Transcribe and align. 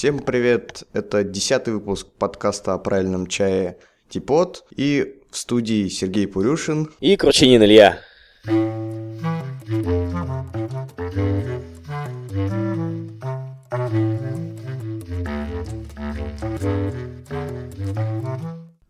Всем 0.00 0.18
привет! 0.18 0.84
Это 0.94 1.22
десятый 1.24 1.74
выпуск 1.74 2.06
подкаста 2.18 2.72
о 2.72 2.78
правильном 2.78 3.26
чае 3.26 3.76
Типот. 4.08 4.64
И 4.74 5.20
в 5.30 5.36
студии 5.36 5.88
Сергей 5.88 6.26
Пурюшин. 6.26 6.90
И 7.00 7.18
Кручинин 7.18 7.62
Илья. 7.62 7.98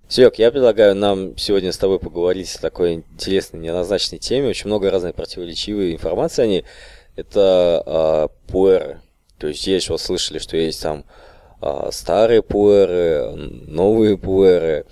Серег, 0.08 0.36
я 0.36 0.52
предлагаю 0.52 0.94
нам 0.94 1.36
сегодня 1.36 1.72
с 1.72 1.78
тобой 1.78 1.98
поговорить 1.98 2.54
о 2.54 2.60
такой 2.60 2.92
интересной, 2.92 3.58
неоднозначной 3.58 4.20
теме. 4.20 4.50
Очень 4.50 4.68
много 4.68 4.92
разной 4.92 5.12
противоречивой 5.12 5.92
информации 5.92 6.44
о 6.44 6.46
ней. 6.46 6.64
Это 7.16 8.30
э, 8.46 8.52
пуэры. 8.52 9.00
То 9.40 9.48
есть 9.48 9.62
здесь 9.62 9.88
вот 9.88 10.00
слышали, 10.00 10.38
что 10.38 10.56
есть 10.58 10.82
там 10.82 11.04
э, 11.62 11.88
старые 11.92 12.42
пуэры, 12.42 13.32
новые 13.66 14.18
пуэры, 14.18 14.84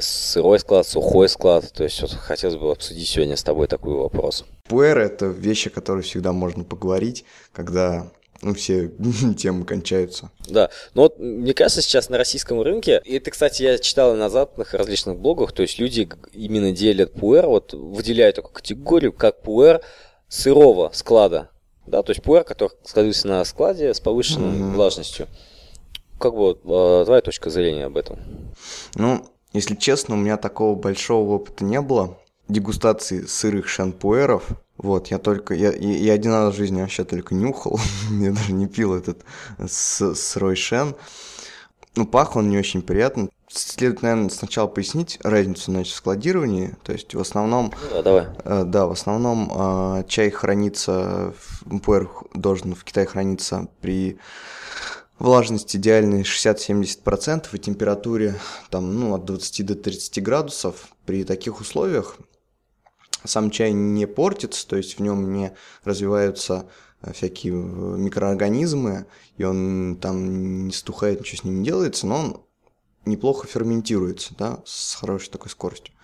сырой 0.00 0.58
склад, 0.58 0.86
сухой 0.86 1.28
склад. 1.28 1.72
То 1.72 1.84
есть 1.84 2.02
вот 2.02 2.10
хотелось 2.10 2.56
бы 2.56 2.72
обсудить 2.72 3.06
сегодня 3.06 3.36
с 3.36 3.44
тобой 3.44 3.68
такой 3.68 3.94
вопрос. 3.94 4.44
Пуэры– 4.64 5.02
это 5.04 5.26
вещи, 5.26 5.68
о 5.68 5.70
которых 5.70 6.04
всегда 6.04 6.32
можно 6.32 6.64
поговорить, 6.64 7.24
когда 7.52 8.10
ну, 8.42 8.52
все 8.54 8.90
темы 9.38 9.64
кончаются. 9.64 10.30
Да, 10.48 10.70
но 10.94 11.02
вот 11.02 11.20
мне 11.20 11.54
кажется, 11.54 11.80
сейчас 11.80 12.08
на 12.08 12.18
российском 12.18 12.60
рынке, 12.62 13.00
и 13.04 13.18
это, 13.18 13.30
кстати, 13.30 13.62
я 13.62 13.78
читал 13.78 14.16
на 14.16 14.28
западных 14.28 14.74
различных 14.74 15.18
блогах, 15.18 15.52
то 15.52 15.62
есть 15.62 15.78
люди 15.78 16.08
именно 16.32 16.72
делят 16.72 17.12
пуэр, 17.12 17.46
вот 17.46 17.74
выделяют 17.74 18.36
такую 18.36 18.54
категорию, 18.54 19.12
как 19.12 19.42
пуэр 19.42 19.82
сырого 20.28 20.90
склада, 20.92 21.50
да, 21.86 22.02
то 22.02 22.10
есть 22.10 22.22
пуэр, 22.22 22.44
который 22.44 22.72
складывается 22.84 23.28
на 23.28 23.44
складе 23.44 23.92
с 23.92 24.00
повышенной 24.00 24.58
mm-hmm. 24.58 24.72
влажностью. 24.72 25.28
Как 26.18 26.32
бы 26.32 26.38
вот, 26.38 26.60
а, 26.64 27.04
твоя 27.04 27.20
точка 27.20 27.50
зрения 27.50 27.86
об 27.86 27.96
этом? 27.96 28.18
Ну, 28.94 29.26
если 29.52 29.74
честно, 29.74 30.14
у 30.14 30.18
меня 30.18 30.36
такого 30.36 30.74
большого 30.74 31.34
опыта 31.34 31.64
не 31.64 31.80
было 31.80 32.18
дегустации 32.48 33.22
сырых 33.22 33.68
шампуэров. 33.68 34.48
Вот, 34.76 35.08
я 35.08 35.18
только, 35.18 35.54
я, 35.54 35.72
я 35.72 36.12
один 36.12 36.32
раз 36.32 36.54
в 36.54 36.56
жизни 36.56 36.80
вообще 36.80 37.04
только 37.04 37.34
нюхал, 37.34 37.78
я 38.10 38.32
даже 38.32 38.52
не 38.52 38.66
пил 38.66 38.94
этот 38.94 39.24
с, 39.58 40.14
сырой 40.14 40.56
шен. 40.56 40.94
Ну, 41.96 42.06
пах 42.06 42.34
он 42.36 42.48
не 42.48 42.58
очень 42.58 42.82
приятно. 42.82 43.28
Следует, 43.54 44.02
наверное, 44.02 44.30
сначала 44.30 44.66
пояснить 44.66 45.18
разницу 45.22 45.70
значит, 45.70 45.92
в 45.92 45.96
складировании. 45.96 46.74
То 46.82 46.92
есть 46.92 47.14
в 47.14 47.20
основном... 47.20 47.72
Да, 47.90 48.02
давай. 48.02 48.26
Э, 48.44 48.64
да, 48.64 48.86
в 48.86 48.92
основном 48.92 49.50
э, 49.54 50.04
чай 50.08 50.30
хранится, 50.30 51.34
пуэр 51.84 52.10
должен 52.34 52.74
в 52.74 52.82
Китае 52.82 53.06
храниться 53.06 53.68
при 53.80 54.18
влажность 55.18 55.76
идеальной 55.76 56.22
60-70% 56.22 57.46
и 57.52 57.58
температуре 57.58 58.34
там, 58.70 58.98
ну, 58.98 59.14
от 59.14 59.24
20 59.24 59.66
до 59.66 59.74
30 59.76 60.22
градусов. 60.22 60.88
При 61.06 61.22
таких 61.22 61.60
условиях 61.60 62.16
сам 63.24 63.50
чай 63.50 63.72
не 63.72 64.06
портится, 64.06 64.66
то 64.66 64.76
есть 64.76 64.98
в 64.98 65.02
нем 65.02 65.32
не 65.32 65.54
развиваются 65.84 66.66
э, 67.02 67.12
всякие 67.12 67.52
э, 67.52 67.56
микроорганизмы, 67.56 69.06
и 69.36 69.44
он 69.44 69.96
там 70.00 70.66
не 70.66 70.72
стухает, 70.72 71.20
ничего 71.20 71.38
с 71.38 71.44
ним 71.44 71.58
не 71.60 71.64
делается, 71.64 72.06
но 72.06 72.16
он 72.16 72.43
неплохо 73.06 73.46
ферментируется, 73.46 74.34
да, 74.38 74.60
с 74.64 74.94
хорошей 74.94 75.30
такой 75.30 75.50
скоростью. 75.50 75.94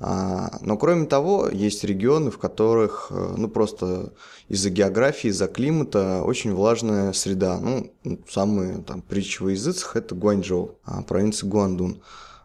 А, 0.00 0.58
но 0.60 0.76
кроме 0.76 1.06
того, 1.06 1.48
есть 1.48 1.82
регионы, 1.82 2.30
в 2.30 2.38
которых, 2.38 3.08
э, 3.10 3.34
ну, 3.36 3.48
просто 3.48 4.12
из-за 4.48 4.70
географии, 4.70 5.28
из-за 5.28 5.48
климата 5.48 6.22
очень 6.22 6.54
влажная 6.54 7.12
среда. 7.12 7.58
Ну, 7.58 7.90
самые 8.28 8.82
там 8.82 9.02
притчи 9.02 9.42
во 9.42 9.50
языцах– 9.50 9.96
это 9.96 10.14
Гуанчжоу, 10.14 10.78
а, 10.84 11.02
провинция 11.02 11.48
Гуандун. 11.48 12.00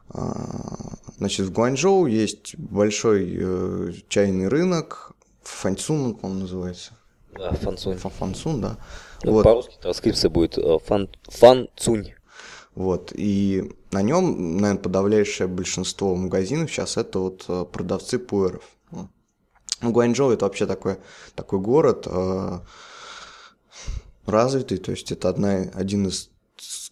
А, 0.09 0.97
значит, 1.17 1.45
в 1.45 1.51
Гуанчжоу 1.51 2.07
есть 2.07 2.57
большой 2.57 3.37
э, 3.39 3.91
чайный 4.09 4.47
рынок, 4.47 5.13
Фанцун 5.43 6.17
он, 6.21 6.39
называется. 6.39 6.93
Да, 7.37 7.51
Фанцунь. 7.51 7.97
Фанцун, 7.97 8.61
да. 8.61 8.77
Ну, 9.23 9.33
вот. 9.33 9.43
По-русски 9.43 9.75
транскрипция 9.81 10.29
будет 10.29 10.57
э, 10.57 10.77
фан, 10.85 11.09
Фанцунь. 11.29 12.13
Вот, 12.75 13.11
и 13.13 13.71
на 13.91 14.01
нем, 14.01 14.57
наверное, 14.57 14.81
подавляющее 14.81 15.47
большинство 15.47 16.15
магазинов 16.15 16.71
сейчас 16.71 16.97
это 16.97 17.19
вот 17.19 17.45
э, 17.47 17.65
продавцы 17.71 18.17
пуэров. 18.17 18.63
Ну, 18.89 19.09
Гуанчжоу 19.81 20.31
это 20.31 20.45
вообще 20.45 20.65
такой, 20.65 20.97
такой 21.35 21.59
город 21.59 22.07
э, 22.07 22.59
развитый, 24.25 24.77
то 24.79 24.91
есть 24.91 25.11
это 25.11 25.29
одна, 25.29 25.57
один 25.73 26.07
из 26.07 26.31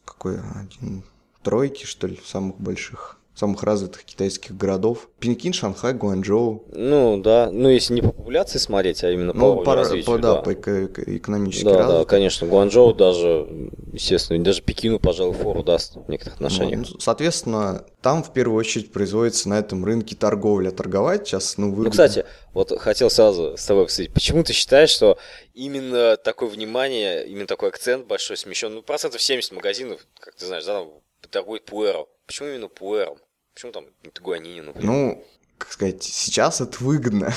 какой, 0.05 0.39
один 0.39 1.03
тройки, 1.41 1.85
что 1.85 2.05
ли, 2.05 2.19
самых 2.23 2.59
больших 2.59 3.20
самых 3.41 3.63
развитых 3.63 4.03
китайских 4.03 4.55
городов. 4.55 5.09
Пекин, 5.19 5.51
Шанхай, 5.51 5.93
Гуанчжоу. 5.93 6.63
Ну, 6.71 7.17
да. 7.17 7.49
Ну, 7.51 7.69
если 7.69 7.95
не 7.95 8.01
по 8.03 8.11
популяции 8.11 8.59
смотреть, 8.59 9.03
а 9.03 9.09
именно 9.09 9.33
ну, 9.33 9.63
по, 9.63 9.73
развитию. 9.73 10.05
По, 10.05 10.19
да, 10.19 10.35
да, 10.35 10.41
по 10.41 10.53
экономически 10.53 11.63
Да, 11.63 11.77
развитым. 11.77 11.97
да, 12.01 12.05
конечно. 12.05 12.47
Гуанчжоу 12.47 12.93
даже, 12.93 13.47
естественно, 13.93 14.43
даже 14.43 14.61
Пекину, 14.61 14.99
пожалуй, 14.99 15.33
фору 15.33 15.63
даст 15.63 15.95
в 15.95 16.07
некоторых 16.07 16.39
ну, 16.39 16.45
отношениях. 16.45 16.87
Ну, 16.87 16.99
соответственно, 16.99 17.83
там 18.03 18.21
в 18.21 18.31
первую 18.31 18.59
очередь 18.59 18.91
производится 18.91 19.49
на 19.49 19.57
этом 19.57 19.83
рынке 19.85 20.15
торговля. 20.15 20.69
Торговать 20.69 21.27
сейчас, 21.27 21.57
ну, 21.57 21.71
выгодно. 21.71 21.85
Ну, 21.85 21.89
кстати, 21.89 22.25
вот 22.53 22.79
хотел 22.79 23.09
сразу 23.09 23.57
с 23.57 23.65
тобой 23.65 23.85
обсудить. 23.85 24.13
Почему 24.13 24.43
ты 24.43 24.53
считаешь, 24.53 24.91
что 24.91 25.17
именно 25.55 26.15
такое 26.15 26.47
внимание, 26.49 27.25
именно 27.25 27.47
такой 27.47 27.69
акцент 27.69 28.05
большой 28.05 28.37
смещен? 28.37 28.71
Ну, 28.75 28.83
процентов 28.83 29.19
70 29.19 29.51
магазинов, 29.53 30.05
как 30.19 30.35
ты 30.35 30.45
знаешь, 30.45 30.65
да, 30.65 30.85
торгует 31.31 31.65
пуэром. 31.65 32.05
Почему 32.27 32.49
именно 32.49 32.67
пуэром? 32.67 33.17
Почему 33.53 33.71
там 33.71 33.85
не 34.03 34.09
Тугуанини, 34.09 34.61
например? 34.61 34.85
Ну, 34.89 35.25
как 35.57 35.71
сказать, 35.71 36.03
сейчас 36.03 36.61
это 36.61 36.83
выгодно. 36.83 37.33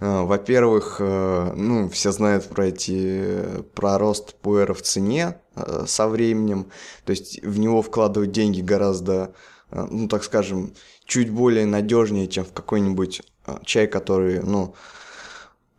А, 0.00 0.22
во-первых, 0.22 0.98
э, 1.00 1.52
ну, 1.56 1.88
все 1.88 2.12
знают 2.12 2.48
про 2.48 2.66
эти, 2.66 3.62
про 3.74 3.98
рост 3.98 4.34
пуэра 4.36 4.74
в 4.74 4.82
цене 4.82 5.40
э, 5.56 5.84
со 5.88 6.06
временем, 6.06 6.70
то 7.04 7.10
есть 7.10 7.42
в 7.42 7.58
него 7.58 7.82
вкладывать 7.82 8.30
деньги 8.30 8.60
гораздо, 8.60 9.34
э, 9.70 9.86
ну, 9.90 10.06
так 10.06 10.22
скажем, 10.22 10.72
чуть 11.04 11.30
более 11.30 11.66
надежнее, 11.66 12.28
чем 12.28 12.44
в 12.44 12.52
какой-нибудь 12.52 13.22
чай, 13.64 13.88
который, 13.88 14.40
ну, 14.40 14.74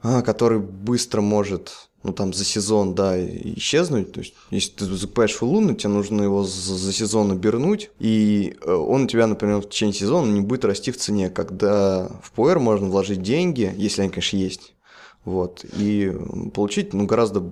который 0.01 0.59
быстро 0.59 1.21
может 1.21 1.89
ну, 2.05 2.13
там, 2.13 2.33
за 2.33 2.45
сезон, 2.45 2.93
да, 2.93 3.15
исчезнуть. 3.19 4.11
То 4.11 4.19
есть, 4.19 4.35
если 4.51 4.71
ты 4.71 4.85
закупаешь 4.85 5.33
фуллуны, 5.33 5.73
тебе 5.73 5.89
нужно 5.89 6.21
его 6.21 6.43
за, 6.43 6.75
за 6.75 6.93
сезон 6.93 7.31
обернуть, 7.31 7.89
и 7.99 8.55
э, 8.61 8.71
он 8.71 9.03
у 9.03 9.07
тебя, 9.07 9.25
например, 9.25 9.61
в 9.61 9.69
течение 9.69 9.95
сезона 9.95 10.31
не 10.31 10.41
будет 10.41 10.65
расти 10.65 10.91
в 10.91 10.97
цене, 10.97 11.29
когда 11.31 12.11
в 12.21 12.31
пуэр 12.31 12.59
можно 12.59 12.89
вложить 12.89 13.23
деньги, 13.23 13.73
если 13.75 14.03
они, 14.03 14.11
конечно, 14.11 14.37
есть, 14.37 14.75
вот, 15.23 15.65
и 15.77 16.15
получить, 16.53 16.93
ну, 16.93 17.07
гораздо 17.07 17.43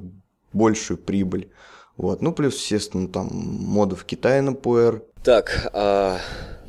большую 0.54 1.00
прибыль. 1.00 1.50
Вот, 1.98 2.22
ну, 2.22 2.32
плюс, 2.32 2.56
естественно, 2.56 3.08
там, 3.08 3.30
мода 3.32 3.96
в 3.96 4.06
Китае 4.06 4.42
на 4.42 4.54
пуэр. 4.54 5.04
Так, 5.24 5.70
а 5.74 6.20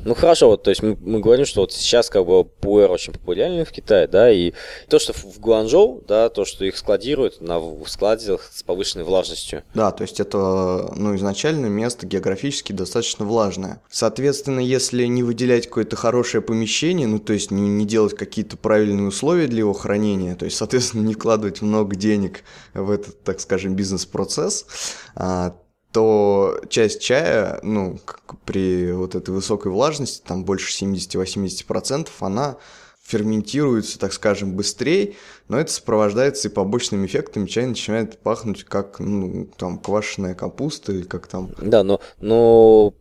ну 0.05 0.13
хорошо, 0.13 0.49
вот, 0.49 0.61
то 0.61 0.69
есть 0.69 0.83
мы, 0.83 0.95
мы 1.01 1.19
говорим, 1.19 1.47
что 1.47 1.61
вот 1.61 1.71
сейчас 1.71 2.11
как 2.11 2.27
бы 2.27 2.45
пуэр 2.45 2.91
очень 2.91 3.11
популярен 3.11 3.65
в 3.65 3.71
Китае, 3.71 4.07
да, 4.07 4.31
и 4.31 4.53
то, 4.87 4.99
что 4.99 5.13
в 5.13 5.39
Гуанчжоу, 5.39 6.03
да, 6.07 6.29
то, 6.29 6.45
что 6.45 6.63
их 6.63 6.77
складируют 6.77 7.41
на 7.41 7.59
складе 7.87 8.37
с 8.37 8.61
повышенной 8.61 9.03
влажностью. 9.03 9.63
Да, 9.73 9.91
то 9.91 10.03
есть 10.03 10.19
это, 10.19 10.93
ну, 10.95 11.15
изначально 11.15 11.65
место 11.65 12.05
географически 12.05 12.71
достаточно 12.71 13.25
влажное. 13.25 13.81
Соответственно, 13.89 14.59
если 14.59 15.05
не 15.05 15.23
выделять 15.23 15.65
какое-то 15.65 15.95
хорошее 15.95 16.43
помещение, 16.43 17.07
ну, 17.07 17.17
то 17.17 17.33
есть 17.33 17.49
не, 17.49 17.67
не 17.67 17.85
делать 17.85 18.15
какие-то 18.15 18.57
правильные 18.57 19.07
условия 19.07 19.47
для 19.47 19.59
его 19.59 19.73
хранения, 19.73 20.35
то 20.35 20.45
есть, 20.45 20.57
соответственно, 20.57 21.01
не 21.01 21.15
вкладывать 21.15 21.63
много 21.63 21.95
денег 21.95 22.43
в 22.75 22.91
этот, 22.91 23.23
так 23.23 23.39
скажем, 23.39 23.75
бизнес-процесс, 23.75 24.67
а, 25.15 25.55
то 25.95 26.59
часть 26.67 27.01
чая, 27.01 27.57
ну, 27.63 27.97
при 28.43 28.91
вот 28.91 29.15
этой 29.15 29.29
высокой 29.29 29.71
влажности, 29.71 30.21
там 30.27 30.43
больше 30.43 30.73
70-80%, 30.83 32.09
она 32.19 32.57
ферментируется, 33.01 33.97
так 33.97 34.11
скажем, 34.11 34.57
быстрее, 34.57 35.13
но 35.47 35.57
это 35.57 35.71
сопровождается 35.71 36.49
и 36.49 36.51
побочными 36.51 37.05
эффектами. 37.05 37.45
Чай 37.45 37.65
начинает 37.65 38.19
пахнуть 38.19 38.65
как, 38.65 38.99
ну, 38.99 39.47
там, 39.55 39.79
квашеная 39.79 40.35
капуста 40.35 40.91
или 40.91 41.03
как 41.03 41.27
там... 41.27 41.51
Да, 41.61 41.83
но, 41.83 42.01
но 42.19 42.93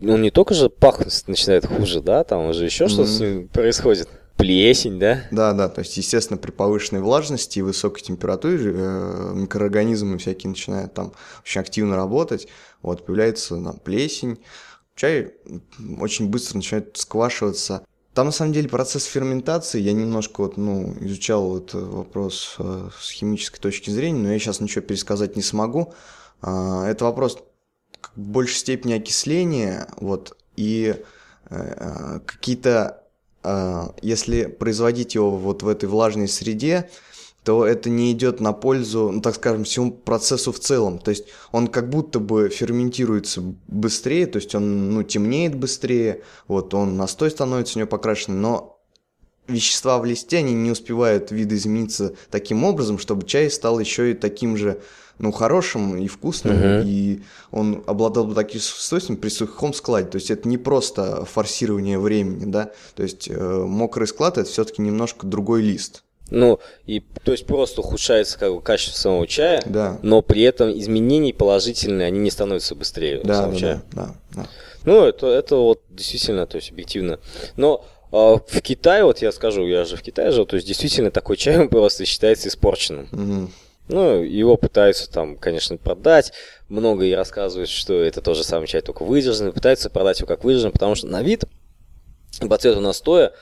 ну, 0.00 0.16
не 0.16 0.30
только 0.30 0.54
же 0.54 0.70
пахнуть 0.70 1.24
начинает 1.26 1.66
хуже, 1.66 2.00
да, 2.00 2.24
там 2.24 2.46
уже 2.46 2.64
еще 2.64 2.86
mm-hmm. 2.86 2.88
что-то 2.88 3.52
происходит. 3.52 4.08
Плесень, 4.36 4.98
да? 4.98 5.24
Да, 5.30 5.52
да, 5.52 5.68
то 5.68 5.80
есть, 5.80 5.96
естественно, 5.96 6.36
при 6.36 6.50
повышенной 6.50 7.00
влажности 7.00 7.60
и 7.60 7.62
высокой 7.62 8.02
температуре 8.02 8.72
э, 8.74 9.32
микроорганизмы 9.34 10.18
всякие 10.18 10.50
начинают 10.50 10.94
там 10.94 11.12
очень 11.44 11.60
активно 11.60 11.96
работать, 11.96 12.48
вот, 12.82 13.06
появляется 13.06 13.62
там, 13.62 13.78
плесень, 13.78 14.38
чай 14.96 15.34
очень 16.00 16.28
быстро 16.28 16.56
начинает 16.56 16.96
сквашиваться. 16.96 17.84
Там, 18.14 18.26
на 18.26 18.32
самом 18.32 18.52
деле, 18.52 18.68
процесс 18.68 19.04
ферментации, 19.04 19.80
я 19.80 19.92
немножко 19.92 20.42
вот, 20.42 20.56
ну, 20.58 20.94
изучал 21.00 21.56
этот 21.58 21.74
вопрос 21.74 22.56
э, 22.58 22.88
с 23.00 23.10
химической 23.10 23.60
точки 23.60 23.90
зрения, 23.90 24.18
но 24.18 24.32
я 24.32 24.38
сейчас 24.38 24.60
ничего 24.60 24.82
пересказать 24.82 25.36
не 25.36 25.42
смогу, 25.42 25.94
А, 26.42 26.86
это 26.88 27.04
вопрос 27.04 27.38
в 28.16 28.20
большей 28.20 28.56
степени 28.56 28.94
окисления, 28.94 29.86
вот, 29.96 30.36
и 30.56 30.96
э, 31.48 32.20
какие-то, 32.26 33.01
если 34.02 34.44
производить 34.44 35.14
его 35.14 35.30
вот 35.36 35.62
в 35.62 35.68
этой 35.68 35.88
влажной 35.88 36.28
среде, 36.28 36.88
то 37.44 37.66
это 37.66 37.90
не 37.90 38.12
идет 38.12 38.40
на 38.40 38.52
пользу, 38.52 39.10
ну, 39.12 39.20
так 39.20 39.34
скажем, 39.34 39.64
всему 39.64 39.90
процессу 39.90 40.52
в 40.52 40.60
целом. 40.60 40.98
То 40.98 41.10
есть 41.10 41.24
он 41.50 41.66
как 41.66 41.90
будто 41.90 42.20
бы 42.20 42.48
ферментируется 42.48 43.42
быстрее, 43.66 44.26
то 44.26 44.36
есть 44.36 44.54
он 44.54 44.94
ну, 44.94 45.02
темнеет 45.02 45.56
быстрее, 45.56 46.22
вот 46.46 46.72
он 46.72 46.96
настой 46.96 47.30
становится 47.30 47.78
у 47.78 47.80
него 47.80 47.88
покрашенный, 47.88 48.38
но 48.38 48.78
вещества 49.48 49.98
в 49.98 50.04
листе, 50.04 50.38
они 50.38 50.54
не 50.54 50.70
успевают 50.70 51.32
видоизмениться 51.32 52.14
таким 52.30 52.62
образом, 52.62 52.98
чтобы 52.98 53.26
чай 53.26 53.50
стал 53.50 53.80
еще 53.80 54.12
и 54.12 54.14
таким 54.14 54.56
же 54.56 54.80
ну, 55.22 55.30
хорошим 55.30 55.96
и 55.96 56.08
вкусным, 56.08 56.56
uh-huh. 56.56 56.84
и 56.84 57.22
он 57.52 57.84
обладал 57.86 58.24
бы 58.24 58.34
таким 58.34 58.60
свойством 58.60 59.16
при 59.16 59.28
сухом 59.28 59.72
складе. 59.72 60.08
То 60.08 60.16
есть 60.16 60.32
это 60.32 60.48
не 60.48 60.58
просто 60.58 61.24
форсирование 61.24 61.98
времени, 61.98 62.50
да, 62.50 62.72
то 62.96 63.04
есть 63.04 63.28
э, 63.30 63.34
мокрый 63.38 64.08
склад 64.08 64.36
это 64.36 64.50
все-таки 64.50 64.82
немножко 64.82 65.26
другой 65.26 65.62
лист. 65.62 66.02
Ну, 66.28 66.58
и 66.86 67.00
то 67.24 67.32
есть 67.32 67.46
просто 67.46 67.82
ухудшается 67.82 68.38
как 68.38 68.52
бы, 68.52 68.60
качество 68.62 68.98
самого 68.98 69.26
чая, 69.26 69.62
да. 69.66 69.98
но 70.02 70.22
при 70.22 70.42
этом 70.42 70.70
изменения 70.76 71.32
положительные, 71.32 72.06
они 72.08 72.18
не 72.18 72.30
становятся 72.30 72.74
быстрее 72.74 73.20
да, 73.22 73.34
самого 73.34 73.52
да, 73.52 73.58
чая. 73.58 73.82
Да, 73.92 74.06
да, 74.06 74.14
да. 74.34 74.48
Ну, 74.84 75.04
это, 75.04 75.28
это 75.28 75.56
вот 75.56 75.82
действительно, 75.90 76.46
то 76.46 76.56
есть 76.56 76.72
объективно. 76.72 77.20
Но 77.56 77.84
э, 78.10 78.16
в 78.16 78.60
Китае, 78.62 79.04
вот 79.04 79.18
я 79.18 79.30
скажу, 79.30 79.66
я 79.66 79.84
же 79.84 79.96
в 79.96 80.02
Китае 80.02 80.32
жил, 80.32 80.46
то 80.46 80.56
есть 80.56 80.66
действительно 80.66 81.10
такой 81.10 81.36
чай 81.36 81.68
просто 81.68 82.06
считается 82.06 82.48
испорченным. 82.48 83.08
Угу. 83.12 83.50
Ну, 83.92 84.22
его 84.22 84.56
пытаются 84.56 85.10
там, 85.10 85.36
конечно, 85.36 85.76
продать. 85.76 86.32
Много 86.68 87.04
и 87.04 87.12
рассказывают, 87.12 87.68
что 87.68 88.02
это 88.02 88.22
тот 88.22 88.36
же 88.36 88.44
самый 88.44 88.66
чай, 88.66 88.80
только 88.80 89.04
выдержанный. 89.04 89.52
Пытаются 89.52 89.90
продать 89.90 90.18
его 90.18 90.26
как 90.26 90.44
выдержанный, 90.44 90.72
потому 90.72 90.94
что 90.94 91.06
на 91.06 91.22
вид 91.22 91.44
по 92.40 92.56
цвету 92.56 92.80
настоя 92.80 93.32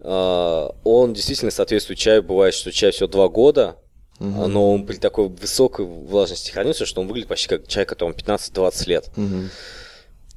а, 0.00 0.74
он 0.84 1.14
действительно 1.14 1.50
соответствует 1.50 1.98
чаю. 1.98 2.22
Бывает, 2.22 2.54
что 2.54 2.70
чай 2.70 2.90
все 2.90 3.06
два 3.06 3.28
года, 3.28 3.76
угу. 4.20 4.46
но 4.46 4.72
он 4.72 4.86
при 4.86 4.96
такой 4.96 5.28
высокой 5.28 5.86
влажности 5.86 6.50
хранится, 6.50 6.86
что 6.86 7.00
он 7.00 7.08
выглядит 7.08 7.28
почти 7.28 7.48
как 7.48 7.66
чай, 7.66 7.86
которому 7.86 8.14
15-20 8.14 8.88
лет. 8.88 9.10
Угу. 9.16 9.48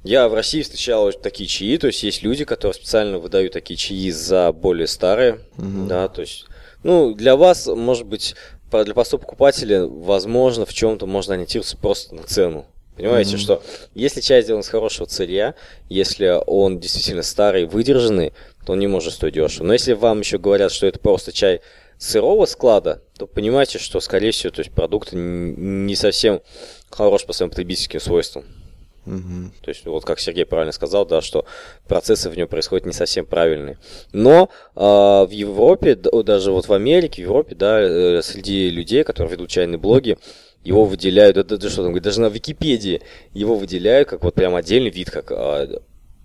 Я 0.03 0.29
в 0.29 0.33
России 0.33 0.61
встречал 0.61 1.11
такие 1.11 1.49
чаи, 1.49 1.75
то 1.77 1.87
есть 1.87 2.01
есть 2.03 2.23
люди, 2.23 2.45
которые 2.45 2.75
специально 2.75 3.19
выдают 3.19 3.51
такие 3.51 3.75
чаи 3.75 4.09
за 4.11 4.53
более 4.53 4.87
старые, 4.87 5.41
угу. 5.57 5.87
да, 5.87 6.07
то 6.07 6.21
есть, 6.21 6.45
ну, 6.83 7.13
для 7.13 7.35
вас, 7.35 7.67
может 7.67 8.05
быть, 8.05 8.35
для 8.71 8.93
простого 8.93 9.21
покупателя, 9.21 9.85
возможно, 9.85 10.65
в 10.65 10.73
чем-то 10.73 11.05
можно 11.05 11.33
ориентироваться 11.35 11.77
просто 11.77 12.15
на 12.15 12.23
цену. 12.23 12.65
Понимаете, 12.95 13.35
mm-hmm. 13.35 13.39
что 13.39 13.63
если 13.93 14.21
чай 14.21 14.41
сделан 14.41 14.63
с 14.63 14.69
хорошего 14.69 15.05
сырья, 15.05 15.53
если 15.87 16.41
он 16.47 16.79
действительно 16.79 17.21
старый, 17.21 17.65
выдержанный, 17.65 18.33
то 18.65 18.73
он 18.73 18.79
не 18.79 18.87
может 18.87 19.13
стоить 19.13 19.35
дешево. 19.35 19.65
Но 19.65 19.73
если 19.73 19.93
вам 19.93 20.19
еще 20.21 20.39
говорят, 20.39 20.71
что 20.71 20.87
это 20.87 20.97
просто 20.97 21.31
чай 21.31 21.61
сырого 21.99 22.45
склада, 22.45 23.03
то 23.17 23.27
понимаете, 23.27 23.77
что, 23.77 23.99
скорее 23.99 24.31
всего, 24.31 24.51
то 24.51 24.61
есть 24.61 24.71
продукт 24.71 25.09
не 25.13 25.95
совсем 25.95 26.41
хорош 26.89 27.25
по 27.25 27.33
своим 27.33 27.51
потребительским 27.51 27.99
свойствам. 27.99 28.45
Угу. 29.07 29.51
То 29.61 29.69
есть, 29.69 29.85
вот 29.85 30.03
как 30.03 30.19
Сергей 30.19 30.45
правильно 30.45 30.73
сказал, 30.73 31.05
да, 31.05 31.21
что 31.21 31.45
процессы 31.87 32.29
в 32.29 32.37
нем 32.37 32.47
происходят 32.47 32.85
не 32.85 32.93
совсем 32.93 33.25
правильные. 33.25 33.77
Но 34.11 34.49
э, 34.75 34.79
в 34.79 35.29
Европе, 35.31 35.95
даже 35.95 36.51
вот 36.51 36.67
в 36.67 36.73
Америке, 36.73 37.21
в 37.21 37.25
Европе, 37.25 37.55
да, 37.55 37.79
э, 37.79 38.21
среди 38.21 38.69
людей, 38.69 39.03
которые 39.03 39.31
ведут 39.31 39.49
чайные 39.49 39.77
блоги, 39.77 40.17
его 40.63 40.83
выделяют, 40.83 41.37
это, 41.37 41.55
это 41.55 41.69
что 41.69 41.83
там 41.83 41.97
даже 42.01 42.19
на 42.19 42.27
Википедии 42.27 43.01
его 43.31 43.55
выделяют 43.55 44.09
как 44.09 44.23
вот 44.23 44.33
прям 44.35 44.55
отдельный 44.55 44.89
вид, 44.89 45.09
как 45.09 45.31
э, 45.31 45.79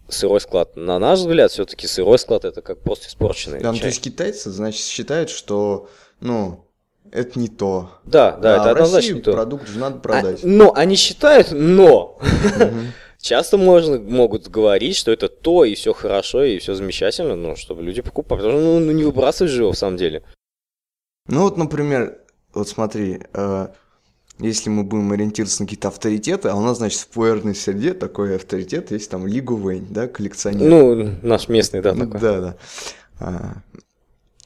сырой 0.09 0.41
склад. 0.41 0.77
На 0.77 0.99
наш 0.99 1.21
взгляд, 1.21 1.53
все-таки 1.53 1.87
сырой 1.87 2.19
склад 2.19 2.45
это 2.45 2.63
как 2.63 2.81
просто 2.81 3.07
испорченный 3.07 3.61
да, 3.61 3.73
чай. 3.73 3.81
то 3.81 3.87
есть 3.87 4.01
китайцы, 4.03 4.51
значит, 4.51 4.85
считают, 4.85 5.31
что, 5.31 5.89
ну, 6.21 6.67
это 7.13 7.39
не 7.39 7.49
то. 7.49 7.91
Да, 8.05 8.33
да, 8.33 8.57
это 8.57 8.65
а 8.65 8.71
однозначно 8.71 8.97
России 8.97 9.13
не 9.13 9.21
то. 9.21 9.33
продукт 9.33 9.69
же 9.69 9.79
надо 9.79 9.99
продать. 9.99 10.43
А, 10.43 10.47
но 10.47 10.73
они 10.75 10.97
считают, 10.97 11.53
но 11.53 12.19
часто 13.21 13.59
можно, 13.59 13.99
могут 13.99 14.49
говорить, 14.49 14.97
что 14.97 15.13
это 15.13 15.29
то, 15.29 15.65
и 15.65 15.75
все 15.75 15.93
хорошо, 15.93 16.43
и 16.43 16.59
все 16.59 16.75
замечательно, 16.75 17.37
но 17.37 17.55
чтобы 17.55 17.83
люди 17.83 18.01
покупали. 18.01 18.41
Потому 18.41 18.59
что 18.59 18.65
ну, 18.65 18.81
ну 18.81 18.93
не 18.93 19.05
выбрасывай 19.05 19.51
же 19.51 19.63
его 19.63 19.73
в 19.73 19.79
самом 19.79 19.99
деле. 19.99 20.23
Ну 21.29 21.43
вот, 21.43 21.59
например, 21.59 22.19
вот 22.55 22.69
смотри, 22.69 23.21
э, 23.35 23.69
если 24.39 24.71
мы 24.71 24.83
будем 24.83 25.13
ориентироваться 25.13 25.63
на 25.63 25.67
какие-то 25.67 25.89
авторитеты, 25.89 26.49
а 26.49 26.57
у 26.57 26.63
нас, 26.63 26.79
значит, 26.79 27.01
в 27.01 27.09
пуэрной 27.09 27.55
среде 27.55 27.93
такой 27.93 28.37
авторитет 28.37 28.91
есть 28.91 29.11
там 29.11 29.27
Лигу 29.27 29.57
Вэнь, 29.57 29.87
да, 29.91 30.09
коллекционер. 30.09 30.69
Ну, 30.69 31.15
наш 31.23 31.49
местный, 31.49 31.83
да, 31.83 31.95
такой. 31.95 32.21
Да, 32.21 32.41
да. 32.41 32.57
А, 33.21 33.55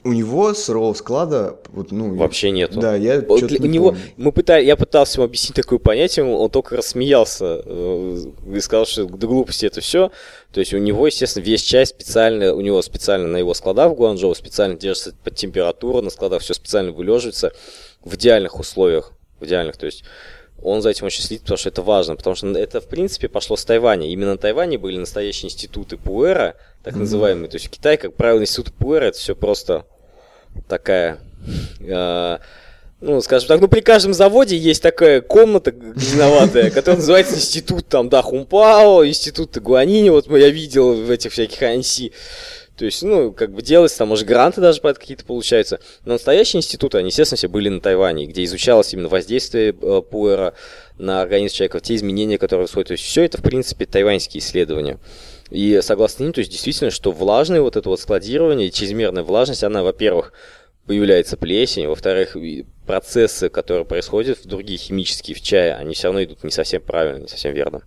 у 0.07 0.13
него 0.13 0.55
сырого 0.55 0.95
склада, 0.95 1.59
вот, 1.71 1.91
ну... 1.91 2.15
Вообще 2.15 2.51
нету. 2.51 2.81
Да, 2.81 2.95
я 2.95 3.21
Вот 3.21 3.45
для- 3.45 3.59
не 3.59 3.69
у 3.69 3.71
него, 3.71 3.89
помню. 3.89 4.03
мы 4.17 4.33
пытали, 4.33 4.65
я 4.65 4.77
пытался 4.77 5.19
ему 5.19 5.27
объяснить 5.27 5.55
такое 5.57 5.79
понятие, 5.79 6.25
он 6.25 6.49
только 6.51 6.77
рассмеялся 6.77 7.61
э, 7.65 8.19
и 8.55 8.61
сказал, 8.61 8.87
что 8.87 9.05
до 9.07 9.27
глупости 9.27 9.67
это 9.67 9.81
все. 9.81 10.11
То 10.53 10.61
есть 10.61 10.73
у 10.73 10.79
него, 10.79 11.07
естественно, 11.07 11.43
весь 11.43 11.63
чай 11.63 11.85
специально, 11.87 12.55
у 12.55 12.61
него 12.61 12.81
специально 12.83 13.27
на 13.27 13.37
его 13.39 13.53
складах 13.55 13.93
в 13.93 13.95
Гуанчжоу 13.97 14.35
специально 14.35 14.77
держится 14.77 15.15
под 15.25 15.35
температуру, 15.35 16.01
на 16.01 16.11
складах 16.11 16.43
все 16.43 16.55
специально 16.55 16.93
вылеживается 16.93 17.53
в 18.05 18.15
идеальных 18.15 18.61
условиях, 18.61 19.13
в 19.41 19.45
идеальных, 19.45 19.77
то 19.77 19.87
есть 19.87 20.05
он 20.63 20.81
за 20.81 20.91
этим 20.91 21.07
очень 21.07 21.23
следит, 21.23 21.43
потому 21.43 21.59
что 21.59 21.69
это 21.69 21.83
важно, 21.83 22.17
потому 22.17 22.35
что 22.35 22.49
это, 22.49 22.81
в 22.81 22.89
принципе, 22.89 23.29
пошло 23.29 23.57
с 23.57 23.65
Тайваня. 23.65 24.09
Именно 24.09 24.33
на 24.33 24.39
Тайване 24.39 24.79
были 24.79 24.97
настоящие 24.97 25.47
институты 25.49 25.99
Пуэра, 25.99 26.57
так 26.83 26.97
называемые. 26.97 27.49
То 27.51 27.57
есть 27.57 27.67
в 27.67 27.71
Китае, 27.71 27.99
как 27.99 28.15
правило, 28.15 28.41
институт 28.41 28.73
Пуэра 28.73 29.07
это 29.07 29.19
все 29.19 29.37
просто 29.37 29.85
такая, 30.69 31.19
э, 31.81 32.39
ну, 33.01 33.21
скажем 33.21 33.49
так, 33.49 33.61
ну, 33.61 33.69
при 33.69 33.81
каждом 33.81 34.15
заводе 34.15 34.57
есть 34.57 34.83
такая 34.83 35.21
комната 35.21 35.71
грязноватая, 35.71 36.71
которая 36.71 36.97
называется 36.97 37.37
институт, 37.37 37.87
там, 37.89 38.09
да, 38.09 38.23
Хумпао, 38.23 39.07
институт 39.07 39.57
Гуанини, 39.59 40.11
вот 40.11 40.29
я 40.31 40.49
видел 40.49 40.95
в 40.95 41.11
этих 41.11 41.33
всяких 41.33 41.63
анси. 41.63 42.13
То 42.77 42.85
есть, 42.85 43.03
ну, 43.03 43.33
как 43.33 43.53
бы 43.53 43.63
делается, 43.63 43.99
там, 43.99 44.09
может, 44.09 44.27
гранты 44.27 44.61
даже 44.61 44.83
под 44.83 44.99
какие-то 44.99 45.25
получаются. 45.25 45.81
Но 46.05 46.13
настоящие 46.13 46.59
институты, 46.59 46.99
они, 46.99 47.09
естественно, 47.09 47.39
все 47.39 47.49
были 47.49 47.71
на 47.71 47.81
Тайване, 47.81 48.27
где 48.27 48.45
изучалось 48.45 48.93
именно 48.93 49.09
воздействие 49.09 49.71
э, 49.71 50.03
пуэра 50.03 50.53
на 50.99 51.23
организм 51.23 51.55
человека, 51.55 51.81
те 51.81 51.95
изменения, 51.95 52.37
которые 52.37 52.67
происходят. 52.67 52.89
То 52.89 52.93
есть, 52.93 53.05
все 53.05 53.23
это, 53.23 53.39
в 53.39 53.43
принципе, 53.43 53.87
тайваньские 53.87 54.43
исследования. 54.43 54.99
И 55.51 55.81
согласно 55.83 56.25
ним, 56.25 56.33
то 56.33 56.41
есть 56.41 56.51
действительно, 56.51 56.91
что 56.91 57.13
влажное 57.13 57.61
вот 57.61 57.77
это 57.77 57.89
вот 57.89 58.01
складирование, 58.01 58.71
чрезмерная 58.71 59.23
влажность, 59.23 59.63
она, 59.63 59.83
во-первых, 59.83 60.33
появляется 60.87 61.37
плесень, 61.37 61.87
во-вторых, 61.87 62.37
процессы, 62.87 63.49
которые 63.49 63.85
происходят 63.85 64.39
в 64.39 64.47
другие 64.47 64.79
химические 64.79 65.37
в 65.37 65.43
чае, 65.43 65.75
они 65.75 65.95
все 65.95 66.09
равно 66.09 66.23
идут 66.25 66.45
не 66.45 66.51
совсем 66.51 66.83
правильно, 66.83 67.23
не 67.23 67.29
совсем 67.29 67.53
верно. 67.55 67.83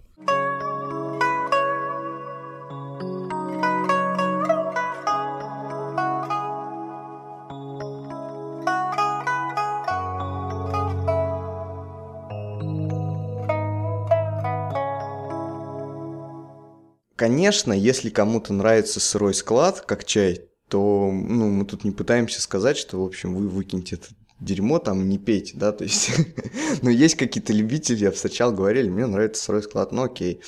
Конечно, 17.20 17.74
если 17.74 18.10
кому-то 18.10 18.54
нравится 18.54 19.02
сырой 19.02 19.34
склад, 19.34 19.82
как 19.82 20.06
чай, 20.06 20.40
то 20.70 21.12
ну, 21.12 21.50
мы 21.50 21.66
тут 21.66 21.84
не 21.84 21.92
пытаемся 21.92 22.42
сказать, 22.42 22.78
что, 22.78 23.04
в 23.04 23.06
общем, 23.06 23.36
вы 23.36 23.50
выкиньте 23.50 23.98
это 23.98 24.08
дерьмо 24.40 24.80
там, 24.80 25.10
не 25.10 25.18
пейте, 25.18 25.58
да, 25.58 25.74
то 25.74 25.84
есть, 25.84 26.12
но 26.82 26.90
есть 26.90 27.16
какие-то 27.16 27.52
любители, 27.52 28.06
я 28.06 28.12
встречал, 28.12 28.54
говорили, 28.54 28.88
мне 28.88 29.06
нравится 29.06 29.44
сырой 29.44 29.64
склад, 29.64 29.92
ну 29.92 30.04
окей. 30.04 30.40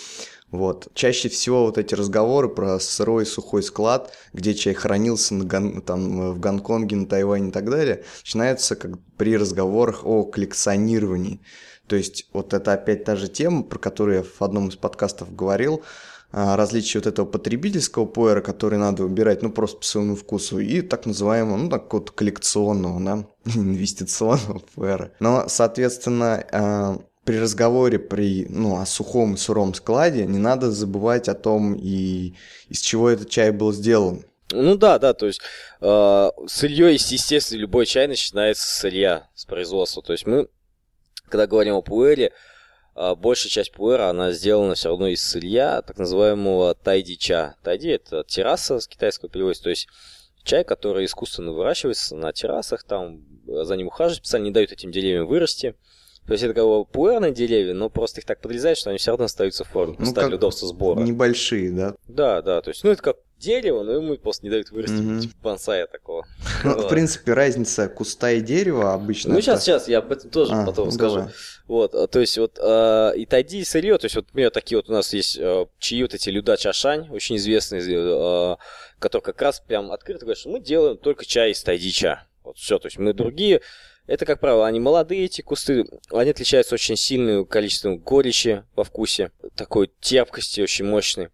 Вот. 0.50 0.88
Чаще 0.94 1.28
всего 1.28 1.66
вот 1.66 1.78
эти 1.78 1.94
разговоры 1.94 2.48
про 2.48 2.80
сырой 2.80 3.26
сухой 3.26 3.64
склад, 3.64 4.14
где 4.32 4.54
чай 4.54 4.74
хранился 4.74 5.34
на 5.34 5.44
Гон- 5.44 5.82
там, 5.82 6.32
в 6.32 6.40
Гонконге, 6.40 6.96
на 6.96 7.06
Тайване 7.06 7.50
и 7.50 7.52
так 7.52 7.70
далее, 7.70 8.06
начинаются 8.22 8.78
как 8.78 8.98
при 9.18 9.36
разговорах 9.36 10.06
о 10.06 10.24
коллекционировании. 10.24 11.42
То 11.88 11.98
есть 11.98 12.30
вот 12.32 12.54
это 12.54 12.72
опять 12.72 13.04
та 13.04 13.18
же 13.18 13.28
тема, 13.28 13.64
про 13.64 13.78
которую 13.78 14.20
я 14.20 14.24
в 14.24 14.42
одном 14.42 14.70
из 14.70 14.78
подкастов 14.78 15.36
говорил, 15.36 15.84
различие 16.32 17.02
вот 17.02 17.08
этого 17.08 17.26
потребительского 17.26 18.06
пуэра, 18.06 18.42
который 18.42 18.78
надо 18.78 19.04
выбирать, 19.04 19.42
ну, 19.42 19.52
просто 19.52 19.78
по 19.78 19.86
своему 19.86 20.16
вкусу, 20.16 20.60
и 20.60 20.82
так 20.82 21.06
называемого, 21.06 21.58
ну, 21.58 21.70
так 21.70 21.92
вот, 21.94 22.12
коллекционного, 22.12 23.02
да, 23.04 23.26
инвестиционного 23.56 24.60
пуэра. 24.74 25.12
Но, 25.20 25.46
соответственно, 25.48 26.46
а, 26.52 27.00
при 27.26 27.40
разговоре 27.40 28.00
при, 28.00 28.46
ну, 28.50 28.80
о 28.80 28.86
сухом 28.86 29.36
и 29.36 29.38
сыром 29.38 29.74
складе 29.74 30.26
не 30.26 30.40
надо 30.40 30.72
забывать 30.72 31.28
о 31.28 31.34
том, 31.34 31.76
и 31.76 32.34
из 32.70 32.80
чего 32.80 33.10
этот 33.10 33.30
чай 33.30 33.52
был 33.52 33.74
сделан. 33.74 34.24
Ну 34.54 34.76
да, 34.76 35.00
да, 35.00 35.14
то 35.14 35.28
есть 35.28 35.42
э, 35.80 36.30
сырье, 36.48 36.94
естественно, 36.94 37.60
любой 37.60 37.86
чай 37.86 38.08
начинается 38.08 38.66
с 38.66 38.80
сырья, 38.80 39.28
с 39.34 39.46
производства. 39.46 40.04
То 40.04 40.12
есть 40.12 40.26
мы, 40.26 40.50
когда 41.30 41.48
говорим 41.48 41.76
о 41.76 41.82
пуэре, 41.82 42.28
а, 42.28 42.51
большая 42.96 43.50
часть 43.50 43.72
пуэра, 43.72 44.10
она 44.10 44.32
сделана 44.32 44.76
все 44.76 44.90
равно 44.90 45.08
из 45.08 45.24
сырья, 45.24 45.82
так 45.82 45.98
называемого 45.98 46.76
тайди-ча. 46.76 47.56
Тайди– 47.64 47.90
это 47.90 48.24
терраса 48.24 48.80
с 48.80 48.88
китайского 48.88 49.30
переводится, 49.30 49.64
то 49.64 49.70
есть 49.70 49.88
чай, 50.44 50.64
который 50.64 51.06
искусственно 51.06 51.52
выращивается 51.52 52.16
на 52.16 52.34
террасах, 52.34 52.84
там 52.84 53.22
за 53.46 53.76
ним 53.76 53.88
ухаживают, 53.88 54.18
специально 54.18 54.46
не 54.46 54.52
дают 54.52 54.72
этим 54.72 54.92
деревьям 54.92 55.28
вырасти. 55.28 55.76
То 56.28 56.34
есть 56.34 56.44
это 56.44 56.54
как 56.54 56.66
бы 56.66 56.86
пуэрные 56.86 57.34
деревья, 57.34 57.74
но 57.74 57.90
просто 57.90 58.22
их 58.22 58.26
так 58.26 58.40
подрезают, 58.42 58.78
что 58.78 58.92
они 58.92 59.00
все 59.00 59.12
равно 59.12 59.26
остаются 59.26 59.64
в 59.64 59.70
форме, 59.70 59.96
ну, 59.98 60.14
для 60.14 60.28
удобства 60.28 60.68
сбора. 60.68 61.00
Небольшие, 61.00 61.72
да? 61.72 61.96
Да, 62.08 62.42
да, 62.44 62.62
то 62.62 62.70
есть, 62.70 62.84
ну 62.84 62.92
это 62.92 63.02
как 63.02 63.18
дерево, 63.42 63.84
но 63.84 63.94
ему 63.94 64.16
просто 64.18 64.46
не 64.46 64.50
дают 64.50 64.72
вырасти, 64.72 64.94
mm-hmm. 64.96 65.22
типа 65.22 65.36
бонсая 65.42 65.88
такого. 65.88 66.26
Ну, 66.64 66.80
в 66.80 66.90
принципе, 66.90 67.34
разница 67.34 67.90
куста 67.90 68.32
и 68.32 68.40
дерева 68.40 68.94
обычно. 68.94 69.34
Ну, 69.34 69.42
сейчас, 69.42 69.64
сейчас, 69.64 69.88
я 69.88 69.98
об 69.98 70.12
этом 70.12 70.30
тоже 70.30 70.54
а, 70.54 70.66
потом 70.66 70.86
ну, 70.86 70.92
скажу. 70.92 71.16
Давай. 71.16 71.32
Вот, 71.68 71.96
а, 71.96 72.08
то 72.08 72.20
есть, 72.20 72.38
вот, 72.38 72.60
э, 72.62 73.14
и 73.18 73.26
тайди, 73.26 73.60
и 73.60 73.66
сырье, 73.66 73.98
то 73.98 74.06
есть, 74.06 74.16
вот, 74.16 74.28
например, 74.28 74.52
такие 74.52 74.78
вот 74.78 74.90
у 74.90 74.94
нас 74.94 75.12
есть 75.14 75.38
э, 75.40 75.66
чаи, 75.80 76.04
вот 76.04 76.14
эти 76.14 76.30
Люда 76.30 76.56
Чашань, 76.56 77.10
очень 77.10 77.38
известные, 77.38 77.82
э, 77.82 78.56
которые 79.00 79.24
как 79.24 79.42
раз 79.42 79.60
прям 79.60 79.92
открыто 79.92 80.22
говорят, 80.22 80.38
что 80.38 80.50
мы 80.50 80.60
делаем 80.60 80.98
только 80.98 81.26
чай 81.26 81.52
из 81.52 81.64
тайдича. 81.64 82.28
Вот 82.44 82.58
все, 82.58 82.78
то 82.78 82.88
есть, 82.88 83.00
мы 83.00 83.14
другие 83.14 83.62
это, 84.08 84.26
как 84.26 84.40
правило, 84.40 84.68
они 84.68 84.80
молодые, 84.80 85.26
эти 85.26 85.42
кусты. 85.42 85.86
Они 86.12 86.32
отличаются 86.32 86.76
очень 86.76 86.98
сильным 86.98 87.46
количеством 87.46 87.98
горечи 87.98 88.66
во 88.76 88.84
вкусе, 88.84 89.32
такой 89.56 89.92
терпкости 90.02 90.60
очень 90.60 90.86
мощной. 90.86 91.30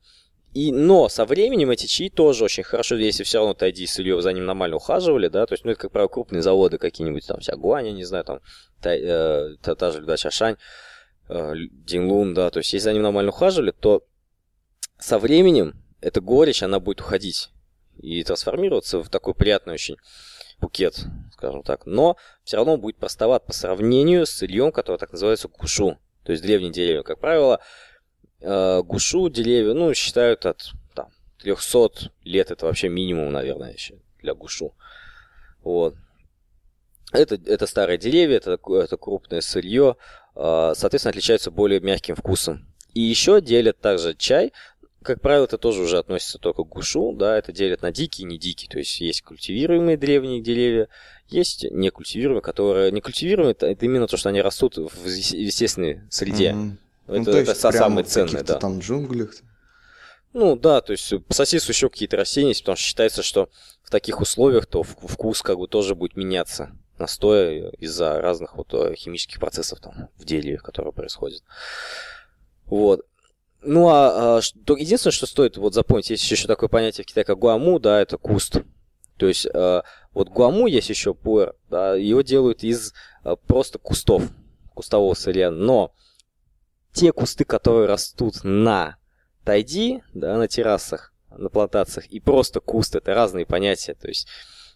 И, 0.58 0.72
но 0.72 1.08
со 1.08 1.26
временем 1.26 1.70
эти 1.70 1.86
чаи 1.86 2.10
тоже 2.10 2.44
очень 2.44 2.64
хорошо, 2.64 2.96
если 2.96 3.24
все 3.24 3.38
равно 3.38 3.54
Тайди 3.54 3.84
и 3.84 3.86
Сырьев 3.86 4.24
за 4.24 4.34
ним 4.34 4.46
нормально 4.46 4.78
ухаживали, 4.78 5.28
да, 5.28 5.46
то 5.46 5.54
есть, 5.54 5.64
ну, 5.64 5.70
это, 5.70 5.82
как 5.82 5.92
правило, 5.92 6.08
крупные 6.08 6.42
заводы 6.42 6.80
какие-нибудь, 6.80 7.28
там, 7.28 7.42
вся 7.42 7.56
Гуань, 7.56 7.94
не 7.94 8.06
знаю, 8.06 8.24
там, 8.24 8.40
та, 8.82 8.96
э, 8.96 9.56
та, 9.62 9.76
та 9.76 9.92
же 9.92 10.00
Люда 10.00 10.18
Чашань, 10.18 10.56
э, 11.30 11.54
Динлун, 11.86 12.34
да, 12.34 12.50
то 12.50 12.58
есть, 12.58 12.74
если 12.74 12.86
за 12.86 12.94
ним 12.94 13.04
нормально 13.04 13.30
ухаживали, 13.30 13.70
то 13.70 14.04
со 14.98 15.20
временем 15.20 15.76
эта 16.02 16.22
горечь, 16.22 16.64
она 16.64 16.80
будет 16.80 17.02
уходить 17.02 17.50
и 18.00 18.24
трансформироваться 18.24 19.04
в 19.04 19.10
такой 19.10 19.36
приятный 19.36 19.76
очень 19.76 19.98
букет, 20.60 21.06
скажем 21.34 21.62
так. 21.62 21.86
Но 21.86 22.18
все 22.44 22.58
равно 22.58 22.78
будет 22.78 22.98
простоват 22.98 23.46
по 23.46 23.54
сравнению 23.54 24.26
с 24.26 24.32
сырьем, 24.32 24.72
которое 24.72 24.98
так 24.98 25.12
называется 25.12 25.50
кушу. 25.50 26.00
То 26.24 26.32
есть 26.32 26.44
древние 26.44 26.72
деревья. 26.72 27.04
Как 27.04 27.20
правило, 27.20 27.60
э, 28.42 28.82
гушу 28.84 29.30
деревья, 29.30 29.74
ну, 29.74 29.94
считают 29.94 30.46
от 30.46 30.72
там, 30.94 31.10
300 31.40 32.12
лет. 32.24 32.52
Это 32.52 32.66
вообще 32.66 32.90
минимум, 32.90 33.32
наверное, 33.32 33.74
еще 33.74 33.96
для 34.22 34.34
гушу. 34.34 34.74
Вот. 35.64 35.96
Это, 37.14 37.36
это 37.36 37.68
старые 37.68 37.98
деревья, 37.98 38.38
это, 38.38 38.60
это 38.70 38.98
крупное 38.98 39.42
сырье, 39.42 39.96
э, 40.36 40.74
соответственно, 40.76 41.12
отличаются 41.12 41.52
более 41.52 41.80
мягким 41.80 42.16
вкусом. 42.16 42.68
И 42.94 43.02
еще 43.02 43.42
делят 43.42 43.80
также 43.80 44.14
чай 44.16 44.52
как 45.08 45.22
правило, 45.22 45.46
это 45.46 45.58
тоже 45.58 45.82
уже 45.82 45.98
относится 45.98 46.38
только 46.38 46.64
к 46.64 46.68
гушу, 46.68 47.14
да, 47.14 47.38
это 47.38 47.54
делят 47.54 47.82
на 47.82 47.92
дикие 47.92 48.28
и 48.28 48.30
не 48.30 48.38
дикие, 48.38 48.70
то 48.70 48.78
есть 48.78 49.00
есть 49.00 49.22
культивируемые 49.22 49.96
древние 49.96 50.42
деревья, 50.42 50.90
есть 51.30 51.66
некультивируемые, 51.72 52.42
которые... 52.42 52.92
Некультивируемые 52.92 53.54
это 53.54 53.86
именно 53.86 54.08
то, 54.08 54.18
что 54.18 54.30
они 54.30 54.42
растут 54.42 54.78
в 54.78 55.06
естественной 55.08 56.02
среде. 56.10 56.52
Mm-hmm. 56.52 56.72
Это, 57.08 57.18
ну, 57.18 57.26
то 57.26 57.38
есть 57.38 57.52
это 57.52 57.72
самое 57.72 58.06
ценное, 58.06 58.44
да. 58.44 58.60
там 58.60 58.80
джунглях? 58.80 59.34
Ну 60.34 60.56
да, 60.56 60.82
то 60.82 60.92
есть 60.92 61.14
по 61.26 61.34
соседству 61.34 61.72
еще 61.72 61.90
какие-то 61.90 62.18
растения, 62.18 62.54
потому 62.54 62.76
что 62.76 62.86
считается, 62.86 63.24
что 63.24 63.50
в 63.82 63.90
таких 63.90 64.22
условиях 64.22 64.66
то 64.66 64.84
вкус 64.84 65.42
как 65.42 65.58
бы 65.58 65.68
тоже 65.68 65.96
будет 65.96 66.16
меняться 66.16 66.72
настоя 67.00 67.70
из-за 67.80 68.20
разных 68.20 68.56
вот 68.56 68.74
э, 68.74 68.96
химических 68.96 69.40
процессов 69.40 69.80
там 69.80 70.10
в 70.18 70.26
дереве, 70.26 70.58
которые 70.58 70.94
происходят. 70.94 71.44
Вот. 72.66 73.06
Ну, 73.62 73.88
а, 73.90 74.38
а 74.38 74.42
что, 74.42 74.76
единственное, 74.76 75.14
что 75.14 75.26
стоит 75.26 75.58
вот 75.58 75.74
запомнить, 75.74 76.10
есть 76.10 76.30
еще 76.30 76.48
такое 76.48 76.70
понятие 76.70 77.04
в 77.04 77.08
Китае, 77.08 77.24
как 77.24 77.40
гуаму, 77.40 77.80
да, 77.80 78.02
это 78.02 78.18
куст. 78.18 78.62
То 79.18 79.28
есть, 79.28 79.48
а, 79.54 79.84
вот 80.14 80.30
гуаму 80.30 80.68
есть 80.68 80.90
еще 80.90 81.14
пуэр, 81.14 81.56
да, 81.70 81.96
его 81.96 82.22
делают 82.22 82.64
из 82.64 82.94
а, 83.24 83.36
просто 83.36 83.80
кустов, 83.80 84.24
кустового 84.74 85.14
сырья. 85.16 85.50
Но 85.50 85.94
те 86.98 87.12
кусты, 87.12 87.46
которые 87.46 87.88
растут 87.88 88.44
на 88.44 88.98
тайди, 89.44 90.02
да, 90.16 90.36
на 90.38 90.48
террасах, 90.48 91.14
на 91.30 91.50
плантациях, 91.50 92.08
и 92.08 92.20
просто 92.20 92.60
куст, 92.60 92.96
это 92.96 93.14
разные 93.14 93.46
понятия. 93.46 93.94
То 93.94 94.08
есть, 94.08 94.28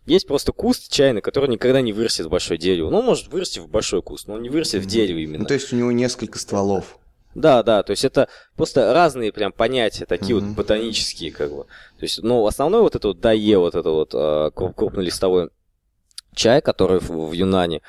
есть 0.06 0.28
просто 0.28 0.52
куст 0.52 0.92
чайный, 0.92 1.22
который 1.22 1.50
никогда 1.50 1.82
не 1.82 1.94
вырастет 1.94 2.28
в 2.28 2.30
большое 2.30 2.60
дерево. 2.60 2.92
Ну, 2.92 3.00
он 3.00 3.06
может 3.06 3.30
вырасти 3.30 3.58
в 3.60 3.68
большой 3.68 4.04
куст, 4.04 4.28
но 4.28 4.36
он 4.36 4.44
не 4.44 4.50
вырастет 4.50 4.84
в 4.84 4.86
дерево 4.86 5.18
именно. 5.18 5.40
Ну, 5.40 5.46
то 5.46 5.56
есть 5.56 5.74
у 5.74 5.76
него 5.76 5.92
несколько 5.92 6.38
стволов. 6.38 7.00
Да, 7.34 7.64
да, 7.64 7.82
то 7.82 7.92
есть 7.92 8.06
это 8.06 8.28
просто 8.56 8.94
разные 8.94 9.32
прям 9.32 9.52
понятия, 9.52 10.06
такие 10.06 10.38
mm-hmm. 10.38 10.48
вот 10.48 10.56
ботанические, 10.56 11.32
как 11.32 11.50
бы. 11.52 11.64
То 11.64 12.04
есть, 12.04 12.22
ну, 12.22 12.46
основной 12.46 12.82
вот 12.82 12.96
это 12.96 13.08
вот 13.08 13.20
дае, 13.20 13.58
вот 13.58 13.74
это 13.74 13.90
вот 13.90 14.14
э, 14.14 14.52
крупнолистовой 14.54 15.50
чай, 16.36 16.62
который 16.62 17.00
в, 17.00 17.30
в 17.30 17.32
Юнане, 17.32 17.82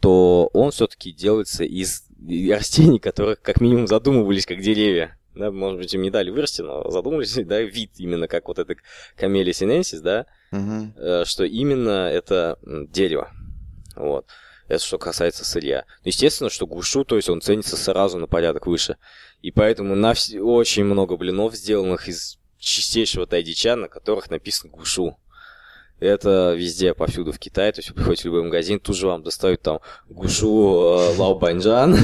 то 0.00 0.48
он 0.52 0.70
все-таки 0.70 1.12
делается 1.12 1.64
из 1.64 2.04
растений, 2.50 2.98
которые 2.98 3.36
как 3.36 3.60
минимум 3.60 3.86
задумывались 3.86 4.46
как 4.46 4.60
деревья. 4.60 5.16
Да, 5.34 5.50
может 5.50 5.78
быть, 5.78 5.94
им 5.94 6.02
не 6.02 6.10
дали 6.10 6.30
вырасти, 6.30 6.62
но 6.62 6.90
задумались, 6.90 7.34
да, 7.44 7.60
вид 7.60 7.92
именно 7.98 8.28
как 8.28 8.48
вот 8.48 8.58
это 8.58 8.74
камелия 9.16 9.52
синенсис, 9.52 10.00
да, 10.00 10.26
э, 10.96 11.24
что 11.24 11.44
именно 11.44 12.10
это 12.10 12.58
дерево. 12.64 13.30
Вот. 13.96 14.26
Это 14.68 14.84
что 14.84 14.98
касается 14.98 15.44
сырья. 15.44 15.84
Естественно, 16.04 16.48
что 16.48 16.66
гушу, 16.66 17.04
то 17.04 17.16
есть 17.16 17.28
он 17.28 17.40
ценится 17.40 17.76
сразу 17.76 18.18
на 18.18 18.28
порядок 18.28 18.68
выше. 18.68 18.98
И 19.42 19.50
поэтому 19.50 19.96
на 19.96 20.14
вс... 20.14 20.32
очень 20.32 20.84
много 20.84 21.16
блинов, 21.16 21.56
сделанных 21.56 22.08
из 22.08 22.38
чистейшего 22.56 23.26
тайдича, 23.26 23.74
на 23.74 23.88
которых 23.88 24.30
написано 24.30 24.70
гушу. 24.70 25.16
Это 26.00 26.54
везде, 26.54 26.94
повсюду 26.94 27.32
в 27.32 27.38
Китае. 27.38 27.72
То 27.72 27.80
есть 27.80 27.90
вы 27.90 27.96
приходите 27.96 28.22
в 28.22 28.24
любой 28.26 28.44
магазин, 28.44 28.80
тут 28.80 28.96
же 28.96 29.06
вам 29.06 29.22
достают 29.22 29.60
там 29.62 29.80
гушу 30.08 30.98
э, 30.98 31.16
лао 31.18 31.38
банджан. 31.38 31.96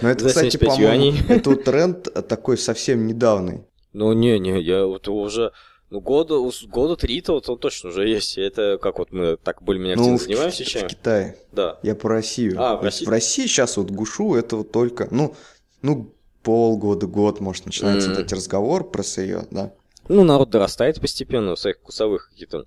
Но 0.00 0.08
это, 0.08 0.26
кстати, 0.26 0.56
по-моему, 0.56 1.16
это 1.28 1.56
тренд 1.56 2.28
такой 2.28 2.56
совсем 2.56 3.06
недавний. 3.06 3.62
Ну, 3.92 4.12
не-не, 4.14 4.60
я 4.60 4.86
вот 4.86 5.06
уже 5.08 5.52
ну, 5.92 6.00
года, 6.00 6.38
года 6.68 6.96
три-то 6.96 7.34
вот 7.34 7.50
он 7.50 7.58
точно 7.58 7.90
уже 7.90 8.08
есть. 8.08 8.38
Это 8.38 8.78
как 8.80 8.98
вот 8.98 9.12
мы 9.12 9.36
так 9.36 9.62
более-менее 9.62 9.96
активно 9.96 10.12
ну, 10.12 10.18
занимаемся 10.18 10.64
чем? 10.64 10.88
в 10.88 10.90
Китае. 10.90 11.36
Да. 11.52 11.78
Я 11.82 11.94
по 11.94 12.08
Россию. 12.08 12.54
А, 12.58 12.76
в 12.76 12.82
России? 12.82 13.04
в 13.04 13.08
России 13.10 13.46
сейчас 13.46 13.76
вот 13.76 13.90
гушу, 13.90 14.34
это 14.34 14.56
вот 14.56 14.72
только, 14.72 15.08
ну, 15.10 15.34
ну, 15.82 16.14
полгода, 16.42 17.06
год, 17.06 17.40
может, 17.40 17.66
начинается 17.66 18.08
mm. 18.08 18.14
вот 18.14 18.24
эти 18.24 18.32
разговор 18.32 18.90
про 18.90 19.02
сырье, 19.02 19.46
да. 19.50 19.74
Ну, 20.08 20.24
народ 20.24 20.48
дорастает 20.48 20.98
постепенно 20.98 21.54
в 21.54 21.58
своих 21.58 21.76
вкусовых 21.76 22.30
каких-то 22.30 22.64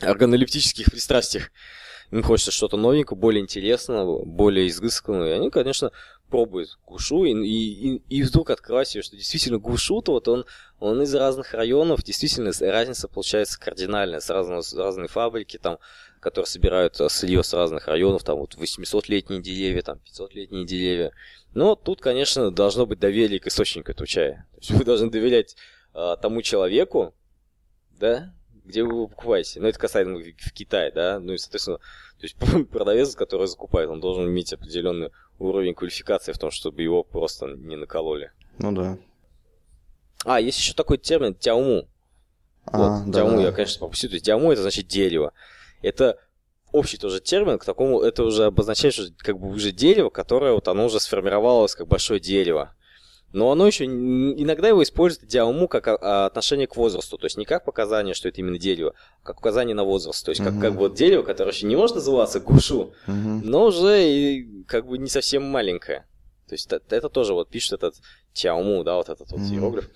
органолептических 0.00 0.86
пристрастиях. 0.86 1.50
Им 2.10 2.22
хочется 2.22 2.52
что-то 2.52 2.76
новенькое, 2.76 3.18
более 3.18 3.42
интересного, 3.42 4.24
более 4.24 4.68
изысканного. 4.68 5.28
И 5.28 5.32
они, 5.32 5.50
конечно, 5.50 5.90
пробует 6.28 6.78
Гушу, 6.86 7.24
и, 7.24 7.32
и, 7.32 8.02
и 8.08 8.22
вдруг 8.22 8.50
открывать 8.50 8.88
себе, 8.88 9.02
что 9.02 9.16
действительно 9.16 9.58
Гушу-то 9.58 10.12
вот 10.12 10.28
он, 10.28 10.44
он 10.80 11.02
из 11.02 11.14
разных 11.14 11.54
районов, 11.54 12.02
действительно 12.02 12.50
разница 12.60 13.08
получается 13.08 13.58
кардинальная, 13.58 14.20
с, 14.20 14.30
разного, 14.30 14.62
разные 14.76 15.08
фабрики, 15.08 15.58
там, 15.58 15.78
которые 16.20 16.46
собирают 16.46 17.00
э, 17.00 17.08
сырье 17.08 17.42
с 17.42 17.52
разных 17.52 17.86
районов, 17.86 18.24
там 18.24 18.38
вот 18.38 18.54
800-летние 18.54 19.42
деревья, 19.42 19.82
там 19.82 19.98
500-летние 19.98 20.64
деревья. 20.64 21.12
Но 21.52 21.76
тут, 21.76 22.00
конечно, 22.00 22.50
должно 22.50 22.86
быть 22.86 22.98
доверие 22.98 23.38
к 23.38 23.46
источнику 23.46 23.92
этого 23.92 24.06
чая. 24.06 24.46
То 24.54 24.58
есть 24.58 24.70
вы 24.72 24.84
должны 24.84 25.10
доверять 25.10 25.56
а, 25.92 26.16
тому 26.16 26.42
человеку, 26.42 27.14
да, 27.90 28.34
где 28.64 28.82
вы 28.82 28.90
его 28.90 29.08
покупаете. 29.08 29.60
Ну, 29.60 29.68
это 29.68 29.78
касаемо 29.78 30.18
в 30.18 30.52
Китае, 30.52 30.90
да, 30.90 31.20
ну 31.20 31.34
и, 31.34 31.38
соответственно, 31.38 31.78
то 31.78 32.22
есть 32.22 32.36
продавец, 32.70 33.14
который 33.14 33.46
закупает, 33.46 33.90
он 33.90 34.00
должен 34.00 34.26
иметь 34.26 34.52
определенную 34.52 35.12
уровень 35.38 35.74
квалификации 35.74 36.32
в 36.32 36.38
том, 36.38 36.50
чтобы 36.50 36.82
его 36.82 37.02
просто 37.02 37.46
не 37.46 37.76
накололи. 37.76 38.32
Ну 38.58 38.72
да. 38.72 38.98
А, 40.24 40.40
есть 40.40 40.58
еще 40.58 40.74
такой 40.74 40.98
термин 40.98 41.34
тяуму. 41.34 41.88
А, 42.66 42.78
вот, 42.78 43.10
да, 43.10 43.20
тяуму 43.20 43.36
да. 43.36 43.42
я, 43.42 43.52
конечно, 43.52 43.80
пропустил. 43.80 44.10
То 44.10 44.14
есть 44.14 44.24
тяуму 44.24 44.52
это 44.52 44.62
значит 44.62 44.86
дерево. 44.86 45.32
Это 45.82 46.18
общий 46.72 46.96
тоже 46.96 47.20
термин, 47.20 47.58
к 47.58 47.64
такому 47.64 48.00
это 48.00 48.24
уже 48.24 48.46
обозначает, 48.46 48.94
что 48.94 49.04
как 49.18 49.38
бы 49.38 49.48
уже 49.48 49.70
дерево, 49.70 50.08
которое 50.08 50.52
вот 50.52 50.66
оно 50.68 50.86
уже 50.86 50.98
сформировалось 50.98 51.74
как 51.74 51.86
большое 51.86 52.20
дерево 52.20 52.74
но 53.34 53.50
оно 53.50 53.66
еще 53.66 53.84
иногда 53.84 54.68
его 54.68 54.82
использует 54.82 55.26
диалму 55.26 55.66
как 55.66 55.88
а, 55.88 56.26
отношение 56.26 56.68
к 56.68 56.76
возрасту, 56.76 57.18
то 57.18 57.26
есть 57.26 57.36
не 57.36 57.44
как 57.44 57.64
показание, 57.64 58.14
что 58.14 58.28
это 58.28 58.40
именно 58.40 58.58
дерево, 58.58 58.94
а 59.22 59.26
как 59.26 59.40
указание 59.40 59.74
на 59.74 59.82
возраст, 59.82 60.24
то 60.24 60.30
есть 60.30 60.42
как, 60.42 60.54
uh-huh. 60.54 60.60
как 60.60 60.74
вот 60.74 60.94
дерево, 60.94 61.22
которое 61.22 61.50
еще 61.50 61.66
не 61.66 61.74
может 61.74 61.96
называться 61.96 62.38
гушу, 62.38 62.94
uh-huh. 63.08 63.40
но 63.42 63.64
уже 63.64 64.08
и 64.08 64.64
как 64.66 64.86
бы 64.86 64.98
не 64.98 65.08
совсем 65.08 65.42
маленькое. 65.42 66.06
То 66.46 66.54
есть 66.54 66.66
это, 66.70 66.94
это 66.94 67.08
тоже 67.08 67.34
вот 67.34 67.48
пишет 67.48 67.72
этот 67.72 67.96
Чауму, 68.34 68.84
да, 68.84 68.96
вот 68.96 69.08
этот 69.08 69.30
вот 69.30 69.40
mm-hmm. 69.40 69.54
иероглиф. 69.54 69.90